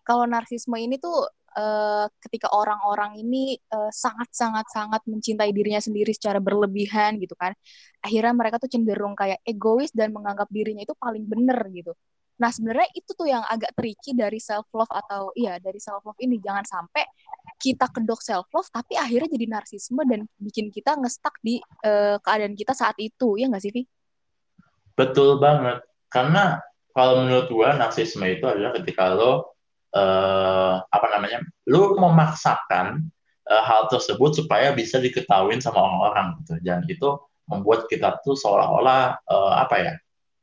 kalau 0.07 0.25
narsisme 0.25 0.75
ini 0.81 0.97
tuh 0.97 1.29
uh, 1.59 2.07
ketika 2.23 2.51
orang-orang 2.55 3.19
ini 3.21 3.59
sangat-sangat-sangat 3.71 5.03
uh, 5.03 5.09
mencintai 5.11 5.51
dirinya 5.51 5.83
sendiri 5.83 6.11
secara 6.15 6.39
berlebihan 6.39 7.19
gitu 7.19 7.35
kan 7.39 7.53
akhirnya 8.01 8.33
mereka 8.33 8.57
tuh 8.63 8.71
cenderung 8.71 9.15
kayak 9.19 9.43
egois 9.45 9.91
dan 9.93 10.15
menganggap 10.15 10.49
dirinya 10.51 10.83
itu 10.83 10.95
paling 10.97 11.25
bener 11.27 11.59
gitu 11.75 11.93
nah 12.41 12.49
sebenarnya 12.49 12.89
itu 12.97 13.13
tuh 13.13 13.29
yang 13.29 13.45
agak 13.45 13.77
tricky 13.77 14.17
dari 14.17 14.41
self 14.41 14.65
love 14.73 14.89
atau 14.89 15.29
iya 15.37 15.61
dari 15.61 15.77
self 15.77 16.01
love 16.09 16.17
ini. 16.25 16.41
Jangan 16.41 16.65
sampai 16.65 17.05
kita 17.61 17.93
kedok 17.93 18.25
self 18.25 18.49
love 18.57 18.69
tapi 18.73 18.97
akhirnya 18.97 19.29
jadi 19.29 19.47
narsisme 19.47 20.01
dan 20.09 20.25
bikin 20.41 20.73
kita 20.73 20.97
ngestak 20.97 21.37
di 21.45 21.61
uh, 21.85 22.17
keadaan 22.25 22.57
kita 22.57 22.73
saat 22.73 22.97
itu. 22.97 23.37
Ya 23.37 23.53
nggak 23.53 23.61
sih 23.61 23.73
Vi? 23.77 23.83
Betul 24.97 25.37
banget. 25.37 25.85
Karena 26.09 26.59
kalau 26.97 27.23
menurut 27.23 27.53
gua 27.53 27.77
narsisme 27.77 28.25
itu 28.25 28.49
adalah 28.49 28.73
ketika 28.81 29.13
lo 29.13 29.53
uh, 29.93 30.81
apa 30.81 31.07
namanya 31.13 31.45
lu 31.69 31.95
memaksakan 32.01 33.05
uh, 33.53 33.63
hal 33.69 33.93
tersebut 33.93 34.41
supaya 34.41 34.73
bisa 34.73 34.97
diketahui 34.97 35.61
sama 35.61 35.85
orang-orang 35.85 36.41
gitu. 36.41 36.57
Dan 36.65 36.89
itu 36.89 37.21
membuat 37.51 37.91
kita 37.91 38.23
tuh 38.23 38.39
seolah-olah 38.39 39.27
uh, 39.27 39.55
apa 39.61 39.77
ya 39.83 39.95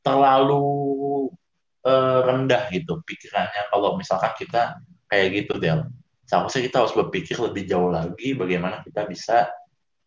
terlalu 0.04 0.62
uh, 1.84 2.20
rendah 2.24 2.70
gitu 2.72 3.02
pikirannya. 3.04 3.70
Kalau 3.70 3.98
misalkan 3.98 4.32
kita 4.38 4.80
kayak 5.06 5.44
gitu 5.44 5.60
Del. 5.60 5.86
Seharusnya 6.28 6.68
kita 6.68 6.76
harus 6.84 6.92
berpikir 6.92 7.36
lebih 7.40 7.64
jauh 7.64 7.88
lagi 7.88 8.36
bagaimana 8.36 8.84
kita 8.84 9.08
bisa 9.08 9.48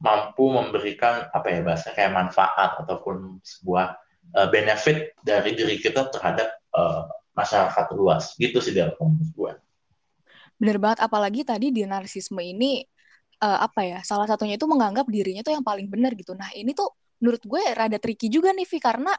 mampu 0.01 0.50
memberikan 0.50 1.30
apa 1.30 1.48
ya 1.50 1.62
bahasa 1.62 1.94
kayak 1.94 2.13
manfaat 2.13 2.78
ataupun 2.82 3.42
sebuah 3.42 3.98
uh, 4.38 4.48
benefit 4.50 5.13
dari 5.22 5.54
diri 5.54 5.78
kita 5.82 6.10
terhadap 6.10 6.50
uh, 6.74 7.10
masyarakat 7.34 7.86
luas. 7.98 8.34
Gitu 8.38 8.58
sih 8.62 8.74
dalam 8.74 8.98
menurut 8.98 9.32
gue 9.34 9.54
bener 10.62 10.78
banget 10.78 11.01
apalagi 11.01 11.42
tadi 11.42 11.74
di 11.74 11.82
narsisme 11.90 12.38
ini 12.38 12.86
uh, 13.42 13.60
apa 13.66 13.82
ya 13.82 14.00
salah 14.06 14.30
satunya 14.30 14.62
itu 14.62 14.70
menganggap 14.70 15.10
dirinya 15.10 15.42
tuh 15.42 15.58
yang 15.58 15.66
paling 15.66 15.90
benar 15.90 16.13
gitu. 16.13 16.38
Nah 16.38 16.54
ini 16.54 16.78
tuh 16.78 16.94
menurut 17.18 17.42
gue 17.42 17.62
rada 17.74 17.98
tricky 17.98 18.30
juga 18.30 18.54
nih 18.54 18.70
Vi 18.70 18.78
karena 18.78 19.10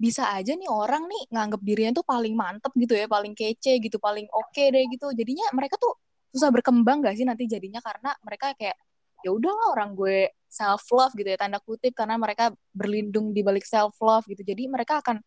bisa 0.00 0.32
aja 0.32 0.56
nih 0.56 0.64
orang 0.72 1.04
nih 1.04 1.28
nganggap 1.28 1.60
dirinya 1.60 1.92
tuh 2.00 2.06
paling 2.08 2.32
mantep 2.32 2.72
gitu 2.72 2.96
ya 2.96 3.04
paling 3.04 3.36
kece 3.36 3.76
gitu 3.84 4.00
paling 4.00 4.24
oke 4.32 4.48
okay 4.48 4.72
deh 4.72 4.88
gitu. 4.88 5.12
Jadinya 5.12 5.52
mereka 5.52 5.76
tuh 5.76 5.92
susah 6.32 6.48
berkembang 6.48 7.04
gak 7.04 7.20
sih 7.20 7.28
nanti 7.28 7.44
jadinya? 7.44 7.84
Karena 7.84 8.16
mereka 8.24 8.56
kayak 8.56 8.80
ya 9.20 9.30
udahlah 9.36 9.76
orang 9.76 9.92
gue 9.92 10.32
self 10.48 10.88
love 10.96 11.12
gitu 11.12 11.28
ya 11.28 11.36
tanda 11.36 11.60
kutip 11.60 11.92
karena 11.92 12.16
mereka 12.16 12.48
berlindung 12.72 13.36
di 13.36 13.44
balik 13.44 13.68
self 13.68 13.92
love 14.00 14.24
gitu. 14.24 14.40
Jadi 14.40 14.72
mereka 14.72 15.04
akan 15.04 15.20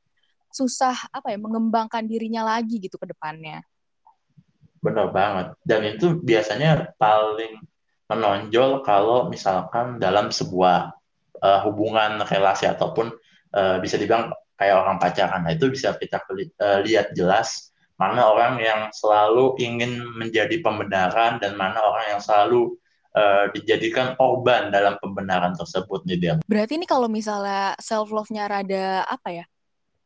susah 0.49 1.13
apa 1.13 1.29
ya 1.29 1.37
mengembangkan 1.37 2.09
dirinya 2.09 2.41
lagi 2.41 2.81
gitu 2.81 2.97
ke 2.97 3.05
depannya. 3.05 3.61
Benar 4.81 5.13
banget. 5.13 5.47
Dan 5.61 5.85
itu 5.85 6.17
biasanya 6.17 6.97
paling 6.97 7.61
menonjol 8.09 8.81
kalau 8.81 9.29
misalkan 9.29 10.01
dalam 10.01 10.33
sebuah 10.33 10.91
uh, 11.39 11.59
hubungan 11.69 12.25
relasi 12.25 12.65
ataupun 12.65 13.13
uh, 13.53 13.77
bisa 13.79 14.01
dibilang 14.01 14.33
kayak 14.57 14.75
orang 14.79 14.97
pacaran 15.01 15.41
nah 15.45 15.53
itu 15.53 15.69
bisa 15.69 15.95
kita 15.97 16.21
uh, 16.23 16.79
lihat 16.85 17.13
jelas 17.17 17.73
mana 17.97 18.25
orang 18.25 18.57
yang 18.57 18.89
selalu 18.89 19.53
ingin 19.61 20.01
menjadi 20.17 20.59
pembenaran 20.59 21.37
dan 21.37 21.53
mana 21.53 21.77
orang 21.77 22.17
yang 22.17 22.21
selalu 22.21 22.73
uh, 23.13 23.45
dijadikan 23.53 24.17
korban 24.17 24.73
dalam 24.73 24.97
pembenaran 24.97 25.53
tersebut 25.53 26.01
nih 26.09 26.17
dia. 26.17 26.33
Berarti 26.43 26.81
ini 26.81 26.89
kalau 26.89 27.05
misalnya 27.07 27.77
self 27.77 28.09
love-nya 28.09 28.49
rada 28.49 29.05
apa 29.05 29.29
ya? 29.29 29.45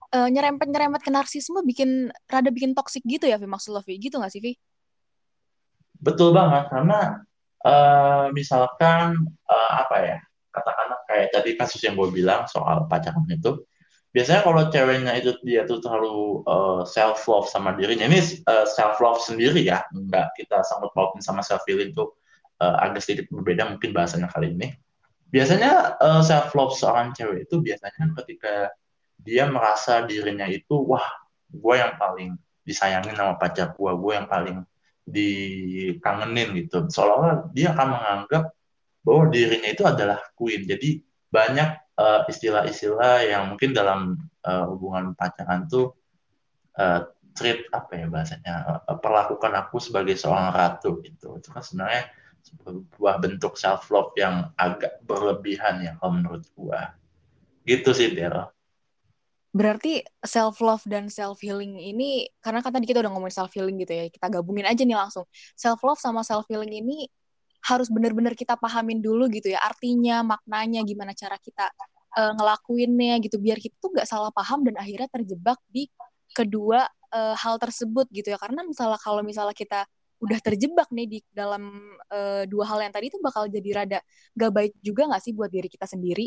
Uh, 0.07 0.31
nyerempet-nyerempet 0.31 1.03
ke 1.03 1.11
narsisme 1.11 1.59
bikin 1.67 2.07
rada 2.31 2.47
bikin 2.47 2.71
toxic 2.71 3.03
gitu 3.03 3.27
ya 3.27 3.35
Vi 3.35 3.43
maksud 3.43 3.75
lo 3.75 3.83
Vi 3.83 3.99
gitu 3.99 4.23
gak 4.23 4.31
sih 4.31 4.39
Vi? 4.39 4.55
Betul 5.99 6.31
banget 6.31 6.71
karena 6.71 7.27
uh, 7.67 8.31
misalkan 8.31 9.19
uh, 9.51 9.71
apa 9.83 9.97
ya 10.07 10.17
katakanlah 10.55 10.99
kayak 11.11 11.27
tadi 11.35 11.59
kasus 11.59 11.83
yang 11.83 11.99
gue 11.99 12.07
bilang 12.15 12.47
soal 12.47 12.87
pacaran 12.87 13.27
itu 13.27 13.67
biasanya 14.15 14.41
kalau 14.41 14.61
ceweknya 14.71 15.13
itu 15.19 15.35
dia 15.43 15.67
tuh 15.67 15.83
terlalu 15.83 16.41
uh, 16.47 16.81
self 16.87 17.27
love 17.27 17.47
sama 17.51 17.75
dirinya 17.75 18.07
ini 18.07 18.23
uh, 18.47 18.65
self 18.65 18.97
love 19.03 19.19
sendiri 19.19 19.61
ya 19.61 19.83
nggak 19.91 20.33
kita 20.39 20.63
sangkut 20.63 20.95
pautin 20.95 21.21
sama 21.21 21.43
self 21.43 21.61
feeling 21.67 21.91
tuh 21.91 22.15
uh, 22.61 22.75
agak 22.81 23.05
sedikit 23.05 23.29
berbeda 23.33 23.69
mungkin 23.69 23.93
bahasanya 23.93 24.29
kali 24.29 24.53
ini. 24.53 24.73
Biasanya 25.27 25.99
uh, 25.99 26.21
self 26.23 26.55
love 26.55 26.73
seorang 26.73 27.11
cewek 27.11 27.49
itu 27.49 27.59
biasanya 27.59 28.15
ketika 28.23 28.71
dia 29.19 29.43
merasa 29.49 30.05
dirinya 30.07 30.47
itu 30.47 30.71
wah 30.87 31.03
gue 31.51 31.75
yang 31.75 31.99
paling 31.99 32.39
disayangin 32.63 33.15
sama 33.15 33.35
pacar 33.39 33.75
gue, 33.75 33.91
gue 33.91 34.13
yang 34.13 34.27
paling 34.27 34.57
dikangenin 35.07 36.55
gitu. 36.63 36.87
Seolah-olah 36.87 37.51
dia 37.51 37.71
akan 37.75 37.87
menganggap 37.95 38.43
bahwa 39.03 39.23
dirinya 39.31 39.69
itu 39.71 39.83
adalah 39.87 40.19
queen. 40.35 40.67
Jadi 40.67 40.99
banyak 41.27 41.88
istilah-istilah 42.29 43.25
uh, 43.25 43.25
yang 43.25 43.43
mungkin 43.50 43.74
dalam 43.74 44.22
uh, 44.46 44.69
hubungan 44.69 45.17
pacaran 45.17 45.65
tuh 45.65 45.98
uh, 46.77 47.10
treat 47.34 47.65
apa 47.74 47.91
ya 47.98 48.05
bahasanya 48.05 48.86
uh, 48.86 48.98
perlakukan 48.98 49.53
aku 49.57 49.81
sebagai 49.81 50.13
seorang 50.13 50.53
ratu 50.53 51.01
gitu. 51.01 51.38
Itu 51.38 51.50
kan 51.50 51.65
sebenarnya 51.65 52.10
sebuah 52.46 53.19
bentuk 53.19 53.57
self 53.57 53.89
love 53.89 54.13
yang 54.15 54.53
agak 54.55 55.01
berlebihan 55.03 55.81
ya 55.84 55.98
kalau 55.98 56.22
menurut 56.22 56.46
gua. 56.53 56.93
Gitu 57.65 57.91
sih 57.91 58.13
Del. 58.13 58.46
Berarti 59.57 60.05
self 60.22 60.62
love 60.62 60.86
dan 60.86 61.10
self 61.10 61.41
healing 61.41 61.81
ini 61.81 62.29
karena 62.46 62.62
kan 62.62 62.69
tadi 62.69 62.86
kita 62.86 63.01
udah 63.01 63.10
ngomongin 63.10 63.36
self 63.41 63.51
healing 63.57 63.81
gitu 63.81 63.89
ya 63.89 64.05
kita 64.07 64.29
gabungin 64.29 64.69
aja 64.69 64.86
nih 64.86 64.98
langsung. 64.98 65.25
Self 65.57 65.81
love 65.81 65.98
sama 65.98 66.22
self 66.22 66.46
healing 66.46 66.72
ini 66.72 67.10
harus 67.65 67.89
benar-benar 67.89 68.37
kita 68.37 68.55
pahamin 68.55 69.01
dulu 69.01 69.27
gitu 69.31 69.51
ya 69.51 69.59
artinya 69.63 70.21
maknanya 70.23 70.85
gimana 70.85 71.11
cara 71.17 71.35
kita 71.41 71.67
uh, 72.17 72.31
ngelakuinnya 72.37 73.17
gitu 73.23 73.41
biar 73.41 73.57
kita 73.57 73.75
tuh 73.81 73.91
nggak 73.97 74.07
salah 74.07 74.31
paham 74.31 74.65
dan 74.65 74.77
akhirnya 74.77 75.09
terjebak 75.09 75.59
di 75.67 75.89
kedua 76.31 76.85
uh, 77.11 77.35
hal 77.35 77.57
tersebut 77.57 78.05
gitu 78.13 78.33
ya 78.33 78.37
karena 78.39 78.61
misalnya 78.63 78.99
kalau 79.01 79.21
misalnya 79.25 79.55
kita 79.57 79.83
udah 80.17 80.39
terjebak 80.41 80.89
nih 80.89 81.07
di 81.07 81.19
dalam 81.29 81.93
uh, 82.09 82.43
dua 82.49 82.65
hal 82.65 82.81
yang 82.81 82.93
tadi 82.93 83.13
itu 83.13 83.21
bakal 83.21 83.45
jadi 83.45 83.69
rada 83.73 83.99
gak 84.33 84.51
baik 84.53 84.73
juga 84.81 85.05
gak 85.13 85.21
sih 85.21 85.33
buat 85.33 85.49
diri 85.53 85.69
kita 85.69 85.85
sendiri? 85.85 86.25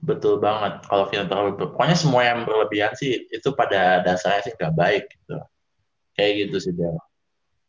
Betul 0.00 0.40
banget. 0.40 0.86
Kalau 0.88 1.04
kita 1.12 1.28
terlalu 1.28 1.60
pokoknya 1.60 1.96
semua 1.96 2.22
yang 2.24 2.48
berlebihan 2.48 2.96
sih 2.96 3.28
itu 3.28 3.48
pada 3.52 4.00
dasarnya 4.00 4.40
sih 4.48 4.52
gak 4.56 4.72
baik 4.72 5.04
gitu. 5.04 5.36
Kayak 6.16 6.32
gitu 6.48 6.56
sih 6.64 6.72
dia. 6.72 6.96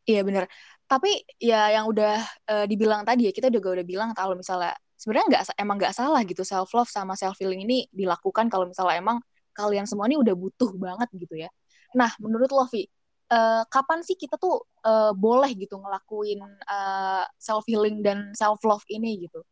Iya 0.07 0.21
bener. 0.23 0.47
Tapi 0.87 1.11
ya 1.35 1.67
yang 1.75 1.91
udah 1.91 2.15
uh, 2.47 2.65
dibilang 2.65 3.03
tadi 3.03 3.27
ya 3.27 3.31
kita 3.35 3.51
juga 3.51 3.75
udah 3.75 3.85
bilang 3.85 4.09
kalau 4.15 4.39
misalnya 4.39 4.71
sebenarnya 4.95 5.27
nggak 5.29 5.43
emang 5.59 5.75
nggak 5.77 5.93
salah 5.93 6.23
gitu 6.23 6.47
self 6.47 6.71
love 6.71 6.87
sama 6.87 7.13
self 7.19 7.35
feeling 7.35 7.67
ini 7.67 7.91
dilakukan 7.91 8.47
kalau 8.47 8.65
misalnya 8.71 8.97
emang 8.97 9.19
kalian 9.51 9.83
semua 9.83 10.07
ini 10.07 10.15
udah 10.15 10.31
butuh 10.33 10.71
banget 10.79 11.09
gitu 11.13 11.35
ya. 11.43 11.51
Nah 11.91 12.09
menurut 12.23 12.47
lo 12.55 12.63
Vi, 12.71 12.87
uh, 13.31 13.63
kapan 13.67 13.99
sih 14.03 14.15
kita 14.15 14.39
tuh 14.39 14.63
uh, 14.87 15.11
boleh 15.11 15.51
gitu 15.55 15.75
ngelakuin 15.79 16.39
uh, 16.43 17.23
eh, 17.23 17.25
self 17.35 17.67
healing 17.67 17.99
dan 17.99 18.31
self 18.31 18.63
love 18.63 18.83
ini 18.87 19.27
gitu? 19.27 19.43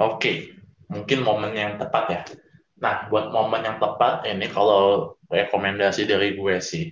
Oke, 0.00 0.56
mungkin 0.90 1.22
momen 1.22 1.54
yang 1.54 1.78
tepat 1.78 2.04
ya. 2.10 2.20
Nah, 2.82 3.06
buat 3.06 3.30
momen 3.30 3.62
yang 3.62 3.78
tepat 3.78 4.26
ini 4.26 4.50
kalau 4.50 5.14
rekomendasi 5.30 6.02
dari 6.10 6.34
gue 6.34 6.58
sih, 6.58 6.90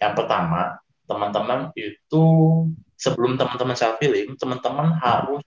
yang 0.00 0.16
pertama 0.16 0.80
teman-teman 1.04 1.68
itu 1.76 2.24
sebelum 2.96 3.36
teman-teman 3.36 3.76
self 3.76 4.00
healing, 4.00 4.34
teman-teman 4.40 4.96
harus 5.00 5.44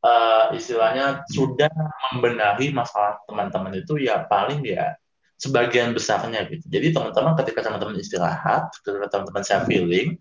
uh, 0.00 0.54
istilahnya 0.54 1.26
sudah 1.28 1.70
membenahi 2.10 2.70
masalah 2.70 3.18
teman-teman 3.26 3.74
itu 3.78 3.98
ya 3.98 4.24
paling 4.30 4.62
ya 4.62 4.94
sebagian 5.34 5.92
besarnya 5.92 6.46
gitu. 6.46 6.64
Jadi 6.70 6.94
teman-teman 6.94 7.34
ketika 7.42 7.66
teman-teman 7.66 7.98
istirahat, 7.98 8.70
ketika 8.80 9.10
teman-teman 9.10 9.42
self 9.42 9.66
feeling 9.66 10.14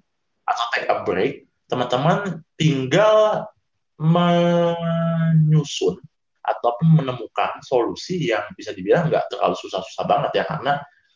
atau 0.43 0.65
take 0.73 0.89
a 0.89 1.05
break, 1.05 1.45
teman-teman 1.69 2.41
tinggal 2.57 3.47
menyusun 4.01 6.01
ataupun 6.43 6.99
menemukan 6.99 7.61
solusi 7.63 8.27
yang 8.27 8.43
bisa 8.57 8.75
dibilang 8.75 9.07
nggak 9.07 9.31
terlalu 9.31 9.55
susah-susah 9.55 10.03
banget 10.03 10.43
ya 10.43 10.45
karena 10.49 10.73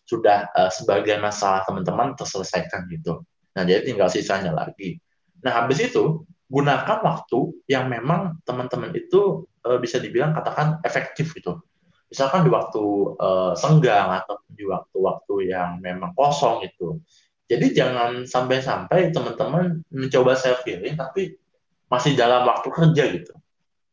sudah 0.07 0.47
uh, 0.55 0.71
sebagian 0.71 1.19
masalah 1.19 1.67
teman-teman 1.67 2.15
terselesaikan 2.15 2.87
gitu. 2.87 3.27
Nah 3.59 3.67
jadi 3.67 3.83
tinggal 3.83 4.07
sisanya 4.07 4.55
lagi. 4.55 4.95
Nah 5.43 5.51
habis 5.53 5.81
itu 5.83 6.23
gunakan 6.47 6.99
waktu 7.03 7.39
yang 7.67 7.91
memang 7.91 8.39
teman-teman 8.47 8.95
itu 8.95 9.43
uh, 9.67 9.77
bisa 9.77 9.99
dibilang 9.99 10.31
katakan 10.31 10.79
efektif 10.87 11.35
gitu 11.35 11.59
misalkan 12.07 12.47
di 12.47 12.51
waktu 12.51 12.83
uh, 13.19 13.53
senggang 13.53 14.09
atau 14.23 14.39
di 14.47 14.63
waktu-waktu 14.63 15.51
yang 15.51 15.83
memang 15.83 16.15
kosong 16.15 16.63
itu. 16.63 16.99
Jadi 17.47 17.71
jangan 17.75 18.27
sampai-sampai 18.27 19.11
teman-teman 19.15 19.83
mencoba 19.91 20.35
self 20.35 20.67
healing 20.67 20.99
tapi 20.99 21.39
masih 21.87 22.15
dalam 22.19 22.43
waktu 22.43 22.67
kerja 22.67 23.03
gitu. 23.11 23.33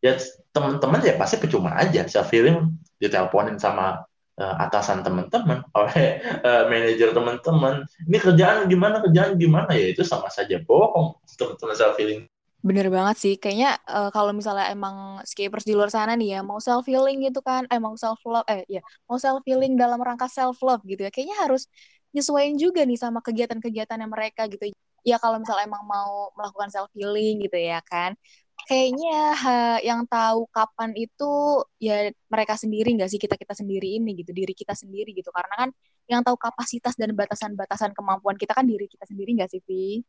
Ya 0.02 0.18
teman-teman 0.50 1.02
ya 1.02 1.14
pasti 1.14 1.38
percuma 1.38 1.74
aja 1.78 2.06
self 2.10 2.30
healing 2.34 2.74
diteleponin 2.98 3.58
sama 3.58 4.02
uh, 4.40 4.54
atasan 4.64 5.02
teman-teman 5.06 5.62
oleh 5.78 6.22
uh, 6.42 6.66
manajer 6.70 7.10
teman-teman. 7.12 7.84
Ini 8.08 8.18
kerjaan 8.18 8.66
gimana 8.70 9.02
kerjaan 9.04 9.36
gimana 9.38 9.70
ya 9.74 9.92
itu 9.92 10.02
sama 10.02 10.30
saja 10.30 10.60
bohong 10.62 11.18
teman-teman 11.34 11.76
self 11.76 11.98
healing 11.98 12.24
Bener 12.64 12.88
banget 12.88 13.16
sih. 13.20 13.34
Kayaknya 13.36 13.76
uh, 13.84 14.08
kalau 14.08 14.32
misalnya 14.32 14.72
emang 14.72 15.20
skapers 15.28 15.68
di 15.68 15.76
luar 15.76 15.92
sana 15.92 16.16
nih 16.16 16.28
ya, 16.34 16.40
mau 16.40 16.56
self 16.64 16.88
healing 16.88 17.20
gitu 17.28 17.44
kan, 17.44 17.68
eh 17.68 17.76
mau 17.76 17.92
self 17.92 18.16
love, 18.24 18.48
eh 18.48 18.64
ya, 18.72 18.80
mau 19.04 19.20
self 19.20 19.44
healing 19.44 19.76
dalam 19.76 20.00
rangka 20.00 20.32
self 20.32 20.56
love 20.64 20.80
gitu 20.88 21.04
ya. 21.04 21.12
Kayaknya 21.12 21.36
harus 21.44 21.68
nyesuaiin 22.16 22.56
juga 22.56 22.80
nih 22.88 22.96
sama 22.96 23.20
kegiatan-kegiatan 23.20 23.98
yang 24.00 24.08
mereka 24.08 24.48
gitu. 24.48 24.72
Ya 25.04 25.20
kalau 25.20 25.36
misalnya 25.44 25.68
emang 25.68 25.84
mau 25.84 26.32
melakukan 26.40 26.72
self 26.72 26.88
healing 26.96 27.44
gitu 27.44 27.58
ya 27.60 27.84
kan. 27.84 28.16
Kayaknya 28.64 29.18
ha, 29.36 29.54
yang 29.84 30.08
tahu 30.08 30.48
kapan 30.48 30.96
itu 30.96 31.32
ya 31.76 32.08
mereka 32.32 32.56
sendiri 32.56 32.96
nggak 32.96 33.12
sih 33.12 33.20
kita 33.20 33.36
kita 33.36 33.52
sendiri 33.52 34.00
ini 34.00 34.16
gitu 34.16 34.32
diri 34.32 34.56
kita 34.56 34.72
sendiri 34.72 35.12
gitu 35.12 35.28
karena 35.28 35.68
kan 35.68 35.70
yang 36.08 36.20
tahu 36.24 36.36
kapasitas 36.40 36.96
dan 36.96 37.12
batasan-batasan 37.12 37.92
kemampuan 37.92 38.40
kita 38.40 38.56
kan 38.56 38.64
diri 38.64 38.88
kita 38.88 39.04
sendiri 39.04 39.36
nggak 39.36 39.52
sih 39.52 39.60
Vi? 39.68 40.00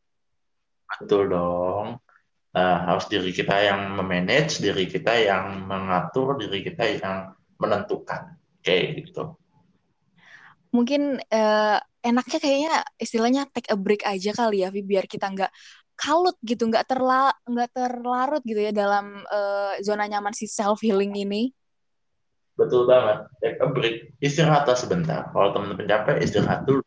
Betul 1.00 1.28
dong 1.28 2.00
uh, 2.56 2.78
harus 2.88 3.04
diri 3.12 3.30
kita 3.30 3.56
yang 3.60 3.92
memanage, 3.92 4.58
diri 4.64 4.88
kita 4.88 5.12
yang 5.20 5.68
mengatur, 5.68 6.40
diri 6.40 6.64
kita 6.64 6.84
yang 6.88 7.36
menentukan. 7.60 8.40
Kayak 8.64 9.04
gitu. 9.04 9.36
Mungkin 10.72 11.20
uh, 11.20 11.78
enaknya 12.02 12.38
kayaknya 12.40 12.74
istilahnya 12.98 13.42
take 13.52 13.70
a 13.70 13.76
break 13.78 14.02
aja 14.02 14.32
kali 14.32 14.64
ya, 14.64 14.72
biar 14.72 15.06
kita 15.06 15.30
nggak 15.30 15.52
kalut 15.96 16.36
gitu, 16.44 16.68
nggak 16.68 16.86
terla 16.86 17.32
nggak 17.48 17.70
terlarut 17.72 18.42
gitu 18.44 18.60
ya 18.60 18.72
dalam 18.72 19.24
uh, 19.26 19.74
zona 19.80 20.06
nyaman 20.06 20.36
si 20.36 20.46
self 20.46 20.84
healing 20.84 21.16
ini. 21.16 21.50
Betul 22.56 22.88
banget, 22.88 23.28
take 23.44 23.60
a 23.60 23.68
break, 23.68 23.96
istirahat 24.20 24.64
sebentar. 24.76 25.28
Kalau 25.28 25.52
teman-teman 25.52 25.84
capek, 25.84 26.24
istirahat 26.24 26.64
dulu. 26.64 26.84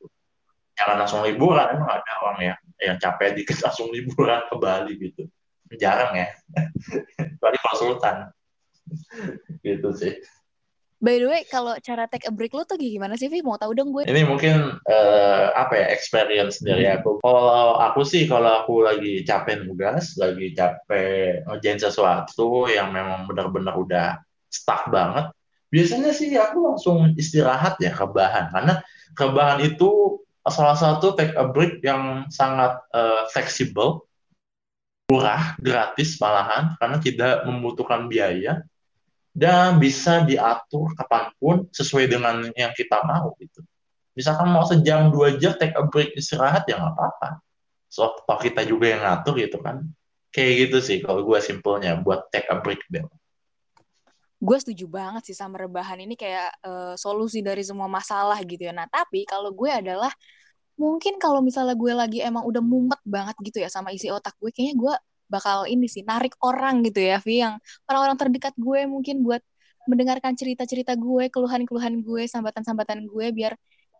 Jangan 0.73 0.95
langsung 1.05 1.21
liburan, 1.21 1.77
emang 1.77 1.91
ada 1.91 2.13
orang 2.25 2.39
ya 2.41 2.55
yang 2.79 2.97
capek 2.97 3.35
dikit 3.35 3.59
langsung 3.65 3.91
liburan 3.91 4.47
ke 4.47 4.55
Bali 4.55 4.93
gitu 4.95 5.27
jarang 5.77 6.17
ya 6.17 6.27
kecuali 7.37 7.57
konsultan 7.61 8.33
gitu 9.61 9.93
sih 9.93 10.17
By 10.99 11.15
the 11.15 11.31
way, 11.31 11.47
kalau 11.47 11.79
cara 11.79 12.11
take 12.11 12.27
a 12.27 12.33
break 12.35 12.51
lu 12.51 12.67
tuh 12.67 12.75
gimana 12.75 13.15
sih, 13.15 13.31
Vi? 13.31 13.39
Mau 13.39 13.55
tahu 13.55 13.71
dong 13.71 13.95
gue. 13.95 14.03
Ini 14.03 14.27
mungkin 14.27 14.83
uh, 14.83 15.45
apa 15.55 15.79
ya 15.79 15.87
experience 15.95 16.59
dari 16.59 16.91
aku. 16.91 17.23
Kalau 17.23 17.79
aku 17.79 18.03
sih 18.03 18.27
kalau 18.27 18.63
aku 18.63 18.83
lagi 18.83 19.23
capek 19.23 19.63
nugas, 19.63 20.19
lagi 20.19 20.51
capek 20.51 21.47
ngerjain 21.47 21.79
sesuatu 21.79 22.67
yang 22.67 22.91
memang 22.91 23.31
benar-benar 23.31 23.79
udah 23.79 24.19
stuck 24.51 24.91
banget, 24.91 25.31
biasanya 25.71 26.11
sih 26.11 26.35
aku 26.35 26.67
langsung 26.67 27.15
istirahat 27.15 27.79
ya 27.79 27.95
kebahan 27.95 28.51
karena 28.51 28.83
kebahan 29.15 29.63
itu 29.63 30.19
salah 30.49 30.75
satu 30.75 31.15
take 31.15 31.37
a 31.39 31.47
break 31.47 31.79
yang 31.79 32.27
sangat 32.27 32.75
uh, 32.91 33.23
fleksibel, 33.31 34.03
murah, 35.07 35.55
gratis 35.63 36.19
malahan 36.19 36.75
karena 36.75 36.97
tidak 36.99 37.47
membutuhkan 37.47 38.11
biaya 38.11 38.67
dan 39.33 39.77
bisa 39.77 40.25
diatur 40.25 40.91
kapan 40.97 41.31
pun 41.37 41.55
sesuai 41.69 42.09
dengan 42.09 42.43
yang 42.57 42.73
kita 42.73 43.01
mau 43.05 43.33
gitu. 43.37 43.61
Misalkan 44.17 44.49
mau 44.51 44.65
sejam 44.67 45.13
dua 45.13 45.37
jam 45.37 45.55
take 45.55 45.77
a 45.77 45.85
break 45.85 46.11
istirahat 46.17 46.67
ya 46.67 46.81
nggak 46.81 46.93
apa-apa. 46.97 47.39
So 47.89 48.09
kita 48.25 48.65
juga 48.65 48.91
yang 48.91 49.01
ngatur 49.05 49.39
gitu 49.39 49.61
kan. 49.61 49.85
Kayak 50.29 50.69
gitu 50.69 50.77
sih 50.81 50.97
kalau 51.01 51.25
gue 51.25 51.39
simpelnya 51.41 51.97
buat 51.97 52.29
take 52.29 52.49
a 52.49 52.57
break 52.61 52.83
Bel. 52.91 53.09
Gue 54.39 54.57
setuju 54.61 54.87
banget 54.87 55.31
sih 55.31 55.35
sama 55.35 55.59
rebahan 55.59 55.99
ini 55.99 56.15
kayak 56.15 56.63
uh, 56.63 56.93
solusi 56.95 57.41
dari 57.43 57.65
semua 57.65 57.89
masalah 57.89 58.37
gitu 58.45 58.61
ya. 58.65 58.73
Nah 58.73 58.87
tapi 58.91 59.25
kalau 59.25 59.51
gue 59.51 59.71
adalah 59.71 60.13
mungkin 60.79 61.19
kalau 61.19 61.43
misalnya 61.43 61.75
gue 61.75 61.91
lagi 61.91 62.19
emang 62.23 62.47
udah 62.47 62.63
mumet 62.63 63.01
banget 63.03 63.35
gitu 63.43 63.59
ya 63.59 63.67
sama 63.67 63.91
isi 63.91 64.07
otak 64.07 64.31
gue, 64.39 64.47
kayaknya 64.47 64.75
gue 64.79 64.93
bakal 65.29 65.69
ini 65.69 65.85
sih 65.85 66.03
narik 66.03 66.33
orang 66.41 66.81
gitu 66.85 66.99
ya 66.99 67.17
Vi 67.21 67.45
yang 67.45 67.61
orang-orang 67.89 68.17
terdekat 68.17 68.53
gue 68.57 68.89
mungkin 68.89 69.21
buat 69.21 69.41
mendengarkan 69.89 70.37
cerita-cerita 70.37 70.93
gue, 70.93 71.33
keluhan-keluhan 71.33 72.05
gue, 72.05 72.29
sambatan-sambatan 72.29 73.09
gue 73.09 73.27
biar 73.33 73.53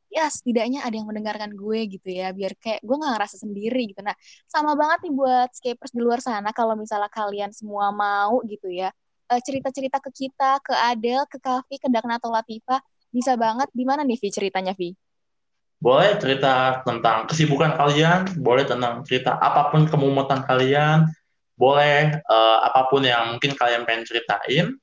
ya 0.10 0.26
setidaknya 0.26 0.82
ada 0.82 0.98
yang 0.98 1.06
mendengarkan 1.06 1.54
gue 1.54 1.86
gitu 1.86 2.10
ya 2.10 2.34
biar 2.34 2.58
kayak 2.58 2.82
gue 2.82 2.96
nggak 2.98 3.14
ngerasa 3.14 3.36
sendiri 3.46 3.94
gitu. 3.94 4.02
Nah 4.02 4.18
sama 4.50 4.74
banget 4.74 5.06
nih 5.06 5.14
buat 5.14 5.50
skapers 5.54 5.94
di 5.94 6.02
luar 6.02 6.18
sana 6.20 6.50
kalau 6.50 6.74
misalnya 6.74 7.10
kalian 7.14 7.54
semua 7.54 7.94
mau 7.94 8.42
gitu 8.50 8.74
ya 8.74 8.90
eh, 9.30 9.42
cerita-cerita 9.46 10.02
ke 10.02 10.10
kita 10.10 10.58
ke 10.66 10.74
Adel 10.74 11.30
ke 11.30 11.38
Kavi 11.38 11.78
ke 11.78 11.88
Dakna 11.94 12.18
atau 12.18 12.34
Latifa 12.34 12.82
bisa 13.14 13.38
banget. 13.38 13.70
Di 13.70 13.86
mana 13.86 14.02
nih 14.02 14.18
Vi 14.18 14.30
ceritanya 14.34 14.74
Vi? 14.74 14.98
Boleh 15.80 16.18
cerita 16.20 16.84
tentang 16.84 17.30
kesibukan 17.30 17.72
kalian 17.78 18.34
boleh 18.42 18.66
tentang 18.68 19.06
cerita 19.06 19.38
apa 19.38 19.72
pun 19.72 19.88
kemumutan 19.88 20.44
kalian 20.44 21.08
boleh 21.60 22.24
uh, 22.24 22.58
apa 22.64 22.88
pun 22.88 23.04
yang 23.04 23.36
mungkin 23.36 23.52
kalian 23.60 23.84
pengen 23.84 24.08
ceritain, 24.08 24.80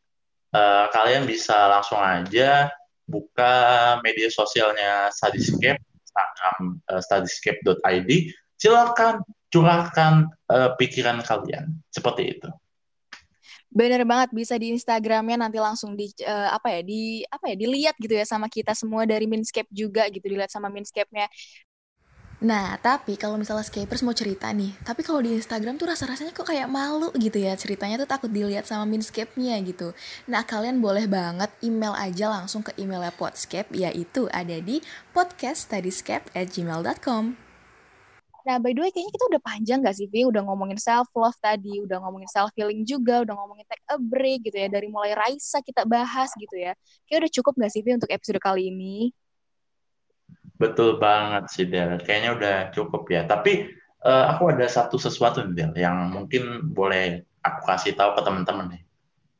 uh, 0.52 0.92
kalian 0.92 1.24
bisa 1.24 1.72
langsung 1.72 1.96
aja 1.96 2.68
buka 3.08 3.96
media 4.04 4.28
sosialnya 4.28 5.08
Studyscape, 5.08 5.80
Instagram 5.80 6.84
uh, 6.92 7.00
studyscape.id. 7.00 8.10
Silakan 8.60 9.24
curahkan 9.48 10.28
uh, 10.52 10.76
pikiran 10.76 11.24
kalian 11.24 11.80
seperti 11.88 12.36
itu. 12.36 12.48
Bener 13.72 14.08
banget 14.08 14.32
bisa 14.32 14.56
di 14.56 14.72
Instagramnya 14.72 15.36
nanti 15.36 15.60
langsung 15.60 15.92
di 15.96 16.08
uh, 16.24 16.48
apa 16.52 16.76
ya 16.76 16.80
di 16.80 17.20
apa 17.28 17.52
ya 17.52 17.56
dilihat 17.60 17.94
gitu 18.00 18.16
ya 18.16 18.24
sama 18.24 18.48
kita 18.48 18.72
semua 18.72 19.04
dari 19.04 19.28
Minscape 19.28 19.68
juga 19.68 20.08
gitu 20.08 20.24
dilihat 20.32 20.48
sama 20.48 20.72
Minscape-nya 20.72 21.28
Nah, 22.36 22.76
tapi 22.84 23.16
kalau 23.16 23.40
misalnya 23.40 23.64
Skapers 23.64 24.04
mau 24.04 24.12
cerita 24.12 24.52
nih, 24.52 24.68
tapi 24.84 25.00
kalau 25.00 25.24
di 25.24 25.40
Instagram 25.40 25.80
tuh 25.80 25.88
rasa-rasanya 25.88 26.36
kok 26.36 26.44
kayak 26.44 26.68
malu 26.68 27.08
gitu 27.16 27.40
ya, 27.40 27.56
ceritanya 27.56 27.96
tuh 28.04 28.04
takut 28.04 28.28
dilihat 28.28 28.68
sama 28.68 28.84
Minscape-nya 28.84 29.56
gitu. 29.64 29.96
Nah, 30.28 30.44
kalian 30.44 30.84
boleh 30.84 31.08
banget 31.08 31.48
email 31.64 31.96
aja 31.96 32.28
langsung 32.28 32.60
ke 32.60 32.76
emailnya 32.76 33.08
Podscape, 33.16 33.72
yaitu 33.72 34.28
ada 34.28 34.60
di 34.60 34.84
podcaststudyscape@gmail.com. 35.16 37.40
Nah, 38.46 38.62
by 38.62 38.70
the 38.76 38.84
way, 38.84 38.92
kayaknya 38.94 39.10
kita 39.16 39.24
udah 39.32 39.42
panjang 39.42 39.82
gak 39.82 39.96
sih, 39.96 40.06
Vi? 40.06 40.22
Udah 40.28 40.44
ngomongin 40.44 40.78
self-love 40.78 41.34
tadi, 41.42 41.82
udah 41.82 41.98
ngomongin 42.04 42.30
self-healing 42.30 42.86
juga, 42.86 43.26
udah 43.26 43.34
ngomongin 43.34 43.66
take 43.66 43.82
a 43.90 43.98
break 43.98 44.46
gitu 44.46 44.54
ya. 44.60 44.70
Dari 44.70 44.86
mulai 44.86 45.18
Raisa 45.18 45.58
kita 45.64 45.82
bahas 45.82 46.30
gitu 46.36 46.54
ya. 46.54 46.78
Kayaknya 47.08 47.26
udah 47.26 47.32
cukup 47.32 47.52
gak 47.58 47.72
sih, 47.74 47.82
Vi, 47.82 47.90
untuk 47.96 48.12
episode 48.12 48.38
kali 48.38 48.70
ini? 48.70 49.10
Betul 50.56 50.96
banget 50.96 51.44
sih 51.52 51.68
Del. 51.68 52.00
Kayaknya 52.00 52.30
udah 52.36 52.56
cukup 52.72 53.04
ya. 53.12 53.28
Tapi 53.28 53.68
uh, 54.04 54.24
aku 54.32 54.52
ada 54.52 54.64
satu 54.68 54.96
sesuatu 54.96 55.44
nih 55.44 55.54
Del 55.54 55.72
yang 55.76 56.08
mungkin 56.08 56.72
boleh 56.72 57.24
aku 57.44 57.60
kasih 57.68 57.92
tahu 57.92 58.16
ke 58.16 58.22
teman-teman 58.24 58.72
nih. 58.72 58.82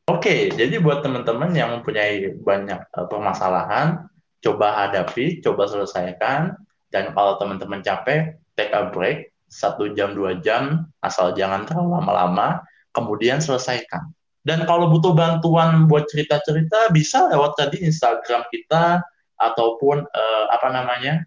Oke, 0.07 0.55
jadi 0.55 0.79
buat 0.79 1.03
teman-teman 1.03 1.51
yang 1.51 1.75
mempunyai 1.81 2.39
banyak 2.39 2.79
uh, 2.95 3.07
permasalahan, 3.11 4.07
coba 4.39 4.87
hadapi, 4.87 5.43
coba 5.43 5.67
selesaikan. 5.67 6.55
Dan 6.93 7.11
kalau 7.11 7.35
teman-teman 7.43 7.83
capek, 7.83 8.39
take 8.55 8.71
a 8.71 8.93
break, 8.95 9.35
satu 9.51 9.91
jam, 9.99 10.15
dua 10.15 10.39
jam, 10.39 10.87
asal 11.03 11.35
jangan 11.35 11.67
terlalu 11.67 11.99
lama-lama, 11.99 12.63
kemudian 12.95 13.43
selesaikan. 13.43 14.15
Dan 14.47 14.63
kalau 14.63 14.87
butuh 14.87 15.11
bantuan 15.11 15.91
buat 15.91 16.07
cerita-cerita, 16.07 16.95
bisa 16.95 17.27
lewat 17.27 17.59
tadi 17.59 17.83
Instagram 17.83 18.47
kita, 18.55 19.03
ataupun 19.37 20.05
uh, 20.05 20.45
apa 20.53 20.69
namanya 20.73 21.25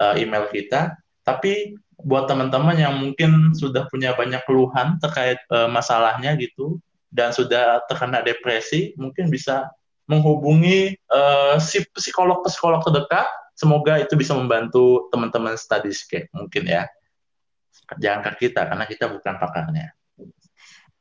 uh, 0.00 0.14
email 0.16 0.48
kita. 0.52 0.96
Tapi 1.26 1.76
buat 1.96 2.28
teman-teman 2.28 2.76
yang 2.76 2.94
mungkin 2.96 3.56
sudah 3.56 3.88
punya 3.88 4.12
banyak 4.12 4.44
keluhan 4.44 5.00
terkait 5.00 5.40
uh, 5.48 5.66
masalahnya 5.66 6.36
gitu 6.36 6.78
dan 7.08 7.32
sudah 7.32 7.80
terkena 7.88 8.20
depresi, 8.20 8.92
mungkin 9.00 9.32
bisa 9.32 9.72
menghubungi 10.06 10.94
uh, 11.10 11.58
si 11.58 11.82
psikolog-psikolog 11.82 12.84
terdekat. 12.84 13.26
Semoga 13.56 13.96
itu 13.96 14.12
bisa 14.20 14.36
membantu 14.36 15.08
teman-teman 15.08 15.56
study 15.56 15.88
mungkin 16.36 16.68
ya. 16.68 16.84
Jangan 17.96 18.20
ke 18.36 18.46
kita 18.46 18.68
karena 18.68 18.84
kita 18.84 19.08
bukan 19.08 19.34
pakarnya. 19.40 19.96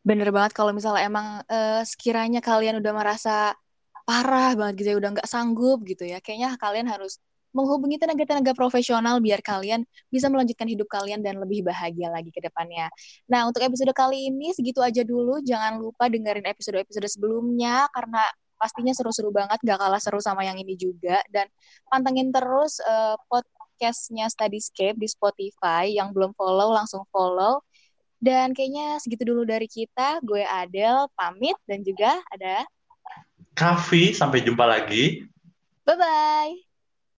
Bener 0.06 0.30
banget 0.32 0.54
kalau 0.56 0.72
misalnya 0.72 1.04
emang 1.04 1.42
uh, 1.50 1.82
sekiranya 1.84 2.40
kalian 2.40 2.80
udah 2.80 2.94
merasa 2.96 3.58
parah 4.06 4.54
banget 4.54 4.86
gitu 4.86 4.88
ya 4.94 4.98
udah 5.02 5.12
nggak 5.18 5.30
sanggup 5.30 5.82
gitu 5.84 6.06
ya 6.06 6.22
kayaknya 6.22 6.54
kalian 6.62 6.88
harus 6.88 7.18
menghubungi 7.56 7.96
tenaga-tenaga 7.96 8.52
profesional 8.52 9.24
biar 9.24 9.40
kalian 9.40 9.88
bisa 10.12 10.28
melanjutkan 10.28 10.68
hidup 10.68 10.92
kalian 10.92 11.24
dan 11.24 11.40
lebih 11.40 11.64
bahagia 11.64 12.12
lagi 12.12 12.28
ke 12.28 12.44
depannya. 12.44 12.92
Nah, 13.32 13.48
untuk 13.48 13.64
episode 13.64 13.96
kali 13.96 14.28
ini 14.28 14.52
segitu 14.52 14.84
aja 14.84 15.08
dulu. 15.08 15.40
Jangan 15.40 15.80
lupa 15.80 16.12
dengerin 16.12 16.44
episode-episode 16.52 17.08
sebelumnya 17.08 17.88
karena 17.96 18.28
pastinya 18.60 18.92
seru-seru 18.92 19.32
banget, 19.32 19.56
gak 19.64 19.80
kalah 19.80 20.04
seru 20.04 20.20
sama 20.20 20.44
yang 20.44 20.60
ini 20.60 20.76
juga. 20.76 21.24
Dan 21.32 21.48
pantengin 21.88 22.36
terus 22.36 22.84
uh, 22.84 23.16
podcastnya 23.32 24.28
Studyscape 24.28 25.00
di 25.00 25.08
Spotify. 25.08 25.96
Yang 25.96 26.12
belum 26.12 26.32
follow, 26.36 26.76
langsung 26.76 27.08
follow. 27.08 27.64
Dan 28.20 28.52
kayaknya 28.52 29.00
segitu 29.00 29.32
dulu 29.32 29.48
dari 29.48 29.72
kita. 29.72 30.20
Gue 30.28 30.44
Adel, 30.44 31.08
pamit. 31.16 31.56
Dan 31.64 31.88
juga 31.88 32.20
ada 32.36 32.68
Kavi, 33.60 34.14
sampai 34.14 34.44
jumpa 34.46 34.66
lagi. 34.68 35.26
Bye-bye. 35.86 36.75